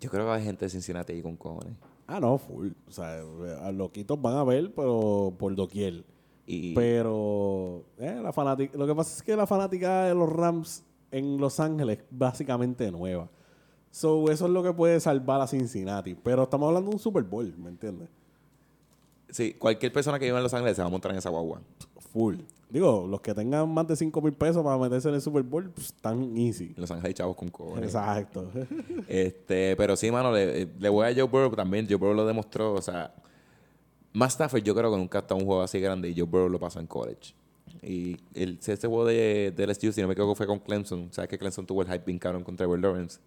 [0.00, 1.74] Yo creo que hay gente de Cincinnati ahí con cojones.
[2.06, 2.70] Ah, no, full.
[2.88, 3.20] O sea,
[3.62, 6.04] a loquitos van a ver, pero por doquier.
[6.46, 10.82] Y Pero eh, la fanática, lo que pasa es que la fanática de los Rams
[11.12, 13.28] en Los Ángeles es básicamente nueva.
[13.92, 16.14] So, eso es lo que puede salvar a Cincinnati.
[16.14, 18.08] Pero estamos hablando de un Super Bowl, ¿me entiendes?
[19.30, 21.60] sí, cualquier persona que viva en Los Ángeles se va a montar en esa guagua.
[22.12, 22.36] Full.
[22.70, 25.70] Digo, los que tengan más de 5 mil pesos para meterse en el Super Bowl,
[25.70, 26.72] pues, están easy.
[26.76, 27.84] Los Ángeles hay chavos con cojones.
[27.86, 28.48] Exacto.
[29.08, 31.86] Este, pero sí, mano, le, le voy a Joe Burrow también.
[31.88, 32.74] Joe Burrow lo demostró.
[32.74, 33.12] O sea,
[34.12, 36.60] más Stafford yo creo que nunca estado un juego así grande y Joe Burrow lo
[36.60, 37.34] pasó en college.
[37.82, 41.08] Y el, ese juego de, de LSU, si no me equivoco, fue con Clemson.
[41.12, 43.18] Sabes que Clemson tuvo el hype bien cabrón con Trevor Lawrence.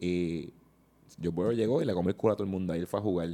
[0.00, 0.52] Y
[1.22, 2.72] Joe Burrow llegó y le comió el culo a todo el mundo.
[2.72, 3.28] Ahí él fue a jugar.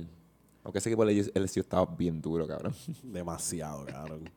[0.64, 2.74] Aunque ese equipo de LSU estaba bien duro, cabrón.
[3.02, 4.28] Demasiado, cabrón.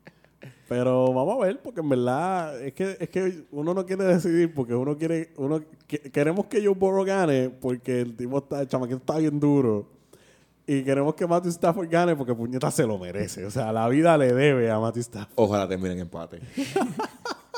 [0.68, 4.54] Pero vamos a ver, porque en verdad es que, es que uno no quiere decidir
[4.54, 8.68] porque uno quiere, uno que- queremos que Joe Burrow gane porque el tipo está, el
[8.68, 9.90] chamaquito está bien duro.
[10.68, 13.44] Y queremos que Matthew Stafford gane porque puñeta se lo merece.
[13.46, 15.34] O sea, la vida le debe a Matthew Stafford.
[15.36, 16.40] Ojalá terminen en empate.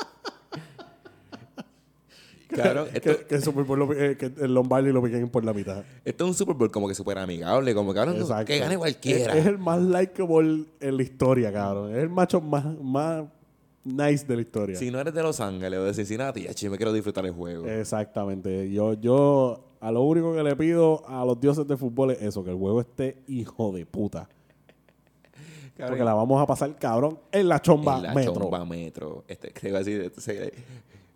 [2.94, 5.52] Esto, Que, que el Super Bowl lo- eh, que el Lombardi lo piquen por la
[5.52, 5.84] mitad.
[6.04, 8.46] esto es un Super Bowl como que súper amigable, como cabrón, Exacto.
[8.46, 9.32] que gane cualquiera.
[9.34, 11.90] Es, es el más likeable en la historia, cabrón.
[11.92, 13.24] Es el macho más, más
[13.84, 14.76] nice de la historia.
[14.76, 17.66] Si no eres de Los Ángeles o de Cincinnati, ya, me quiero disfrutar el juego.
[17.66, 18.70] Exactamente.
[18.70, 22.44] Yo, yo a lo único que le pido a los dioses de fútbol es eso,
[22.44, 24.28] que el juego esté hijo de puta.
[25.76, 28.34] Cabrón, Porque la vamos a pasar cabrón en la chomba en la metro.
[28.34, 29.24] chomba metro.
[29.26, 30.52] Este, que te iba a decir, entonces,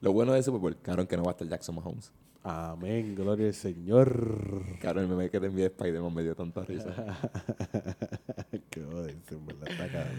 [0.00, 2.12] lo bueno de Super Bowl, cabrón, que no va a estar Jackson Mahomes.
[2.48, 4.62] Amén, gloria al Señor.
[4.80, 6.94] Cabrón, el meme que te envié de Spider-Man me dio tanta risa.
[8.70, 10.12] Qué joderse, en verdad, está cabrón.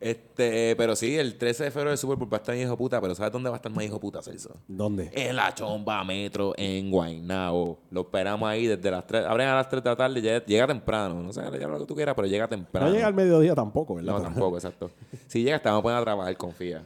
[0.00, 2.76] este, pero sí, el 13 de febrero el Super Bowl va a estar en hijo
[2.76, 4.56] puta, pero ¿sabes dónde va a estar más hijo puta, Celso?
[4.66, 5.12] ¿Dónde?
[5.14, 7.78] En la chomba metro en Guaynabo.
[7.92, 9.26] Lo esperamos ahí desde las 3.
[9.26, 11.22] Abren a las 3 de la tarde, llega, llega temprano.
[11.22, 12.88] No sé, llama lo que tú quieras, pero llega temprano.
[12.88, 14.14] No llega al mediodía tampoco, ¿verdad?
[14.14, 14.90] No, tampoco, exacto.
[15.28, 16.84] Si llegas, te vamos a poner a trabajar, confía.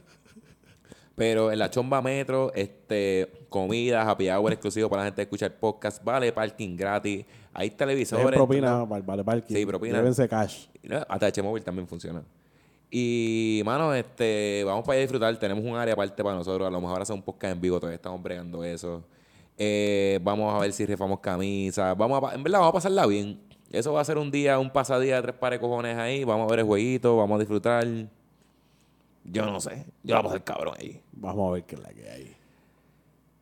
[1.15, 5.45] Pero en la Chomba Metro, este, comida, happy hour exclusivo para la gente que escucha
[5.45, 8.35] el podcast, vale parking gratis, hay televisores.
[8.35, 9.55] propina, vale, vale, parking.
[9.55, 9.97] Sí, propina.
[9.97, 10.67] Llévense cash.
[10.83, 10.97] ¿no?
[11.07, 12.21] Hasta H-Móvil también funciona.
[12.91, 15.37] Y, mano, este, vamos para allá a disfrutar.
[15.37, 16.67] Tenemos un área aparte para nosotros.
[16.67, 19.03] A lo mejor hacer un podcast en vivo, todavía estamos bregando eso.
[19.57, 21.97] Eh, vamos a ver si rifamos camisas.
[21.97, 23.39] Vamos a, en verdad, vamos a pasarla bien.
[23.71, 26.23] Eso va a ser un día, un pasadía de tres pares de cojones ahí.
[26.23, 27.85] Vamos a ver el jueguito, vamos a disfrutar.
[29.25, 29.85] Yo no sé.
[30.03, 31.01] Yo la voy a pasar cabrón ahí.
[31.11, 32.35] Vamos a ver qué es la que hay.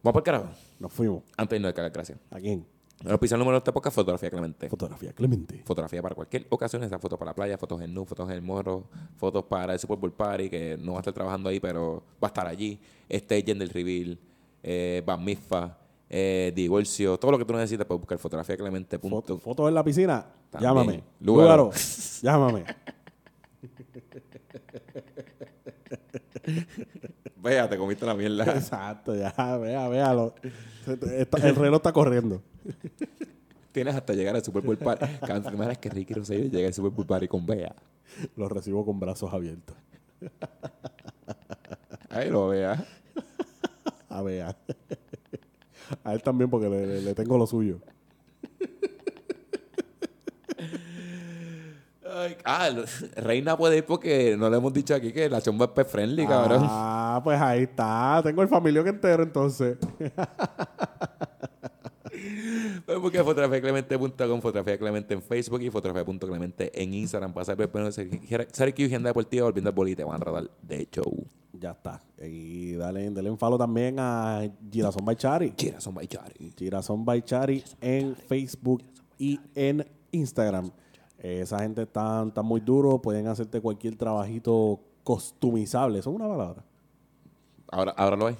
[0.02, 0.48] Vamos por carajo.
[0.80, 1.24] Nos fuimos.
[1.38, 2.20] Antes de irnos de cagar, gracias.
[2.32, 2.66] ¿A quién?
[3.06, 4.70] El número de este podcast, Fotografía Clemente.
[4.70, 5.62] Fotografía Clemente.
[5.66, 8.42] Fotografía para cualquier ocasión, esas fotos para la playa, fotos en nu, fotos en el
[8.42, 8.86] morro,
[9.18, 12.28] fotos para el Super Bowl Party, que no va a estar trabajando ahí, pero va
[12.28, 12.80] a estar allí.
[13.10, 14.18] Este del reveal,
[14.62, 15.78] eh, Van Mifa,
[16.10, 18.98] eh, divorcio, todo lo que tú necesitas para buscar fotografía Clemente.
[18.98, 20.26] Foto, fotos en la piscina.
[20.50, 20.74] También.
[20.74, 21.04] Llámame.
[21.20, 21.72] Lúgaro.
[22.22, 22.64] Llámame.
[27.38, 28.44] Vea, te comiste la mierda.
[28.56, 30.34] Exacto, ya, vea, véalo.
[30.86, 32.42] El reloj está corriendo.
[33.72, 35.06] Tienes hasta llegar al Super Bowl Party.
[35.26, 37.76] Cada semana es que Ricky Rosselló llega al Super Bowl Party con Bea.
[38.36, 39.76] Lo recibo con brazos abiertos.
[42.10, 42.86] Ahí lo vea.
[44.10, 44.56] A ver.
[46.04, 47.80] A él también porque le- le tengo lo suyo.
[52.16, 52.70] Ay, ah,
[53.16, 56.28] Reina puede ir porque no le hemos dicho aquí que la chomba es pet friendly,
[56.28, 56.66] cabrón.
[56.70, 58.22] Ah, pues ahí está.
[58.24, 59.78] Tengo el familión entero entonces.
[62.86, 67.34] Pues porque fotografiaclemente.com, fotografía Clemente en Facebook y fotografía.clemente en Instagram.
[67.34, 71.26] Para saber, pero ser que agenda deportiva, volviendo al bolite, van a tratar de show.
[71.54, 72.02] Ya está.
[72.22, 74.42] Y dale, dale un follow también a
[74.72, 75.54] Girasón by Chari.
[75.56, 76.54] Chira, son baichari.
[76.58, 78.84] Girasón by Chari en Facebook
[79.18, 80.72] y en Instagram.
[81.24, 83.02] Eh, esa gente está, está muy duro.
[83.02, 86.00] Pueden hacerte cualquier trabajito customizable.
[86.00, 86.64] Eso es una palabra.
[87.72, 88.36] Ahora, ahora lo hay.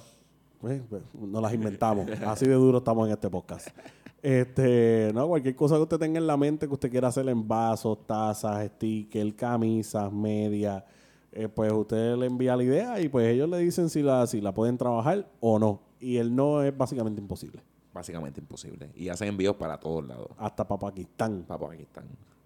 [0.60, 2.08] Pues, pues, no las inventamos.
[2.26, 3.68] Así de duro estamos en este podcast.
[4.22, 7.46] Este, no, cualquier cosa que usted tenga en la mente que usted quiera hacer en
[7.46, 10.82] vasos, tazas, stickers, camisas, medias,
[11.30, 14.40] eh, pues usted le envía la idea y pues ellos le dicen si la, si
[14.40, 15.82] la pueden trabajar o no.
[16.00, 17.62] Y el no es básicamente imposible.
[17.92, 18.90] Básicamente imposible.
[18.94, 20.28] Y hacen envíos para todos lados.
[20.38, 21.44] Hasta para Pakistán.
[21.46, 22.04] Para Pakistán.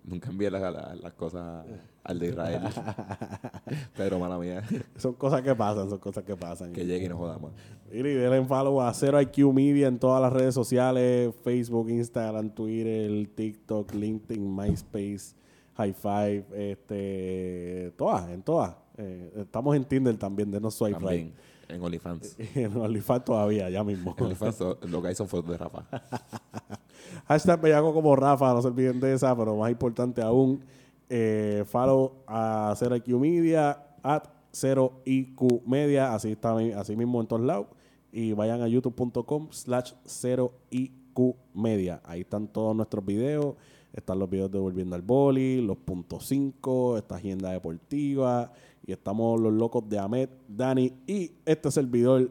[0.08, 1.64] Nunca envié la- la- las cosas
[2.04, 2.62] al de Israel.
[3.96, 4.62] Pero mala mía.
[4.96, 6.72] Son cosas que pasan, son cosas que pasan.
[6.72, 7.52] que llegue y no jodamos.
[7.92, 13.92] Y denle follow a 0IQ Media en todas las redes sociales, Facebook, Instagram, Twitter, TikTok,
[13.94, 15.34] LinkedIn, MySpace,
[15.76, 18.76] High Five, este, todas, en todas.
[18.96, 21.32] Eh, estamos en Tinder también, de no swipe También
[21.68, 22.36] en OnlyFans.
[22.54, 24.14] En OnlyFans todavía, ya mismo.
[24.16, 25.84] En OnlyFans lo que hay son fotos de Rafa.
[27.26, 30.64] Hashtag Bellaco como Rafa, no se olviden de esa, pero más importante aún,
[31.08, 37.66] eh, follow a 0IQ Media, at 0IQ Media, así, está, así mismo en todos lados.
[38.10, 42.00] Y vayan a youtube.com slash 0IQ Media.
[42.04, 43.56] Ahí están todos nuestros videos.
[43.92, 48.52] Están los videos de Volviendo al Boli, los puntos 5, esta agenda deportiva.
[48.88, 52.30] Y estamos los locos de Ahmed, Dani y este servidor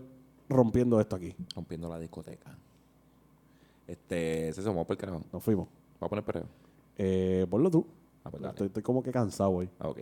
[0.50, 1.36] rompiendo esto aquí.
[1.56, 2.58] Rompiendo la discoteca.
[3.86, 5.22] Este, se vamos por el carajo.
[5.32, 5.68] Nos fuimos.
[6.00, 6.46] Vamos a poner perreo.
[6.98, 7.86] Eh, ponlo tú.
[8.24, 9.70] Ah, pues estoy, estoy como que cansado hoy.
[9.78, 10.00] Ah, ok.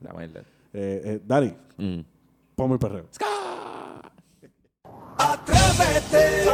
[0.00, 0.36] Dame el.
[0.36, 0.42] Eh,
[0.74, 2.00] eh, Dani, Mm.
[2.54, 3.06] ponme el perreo.
[5.16, 6.44] Atrévete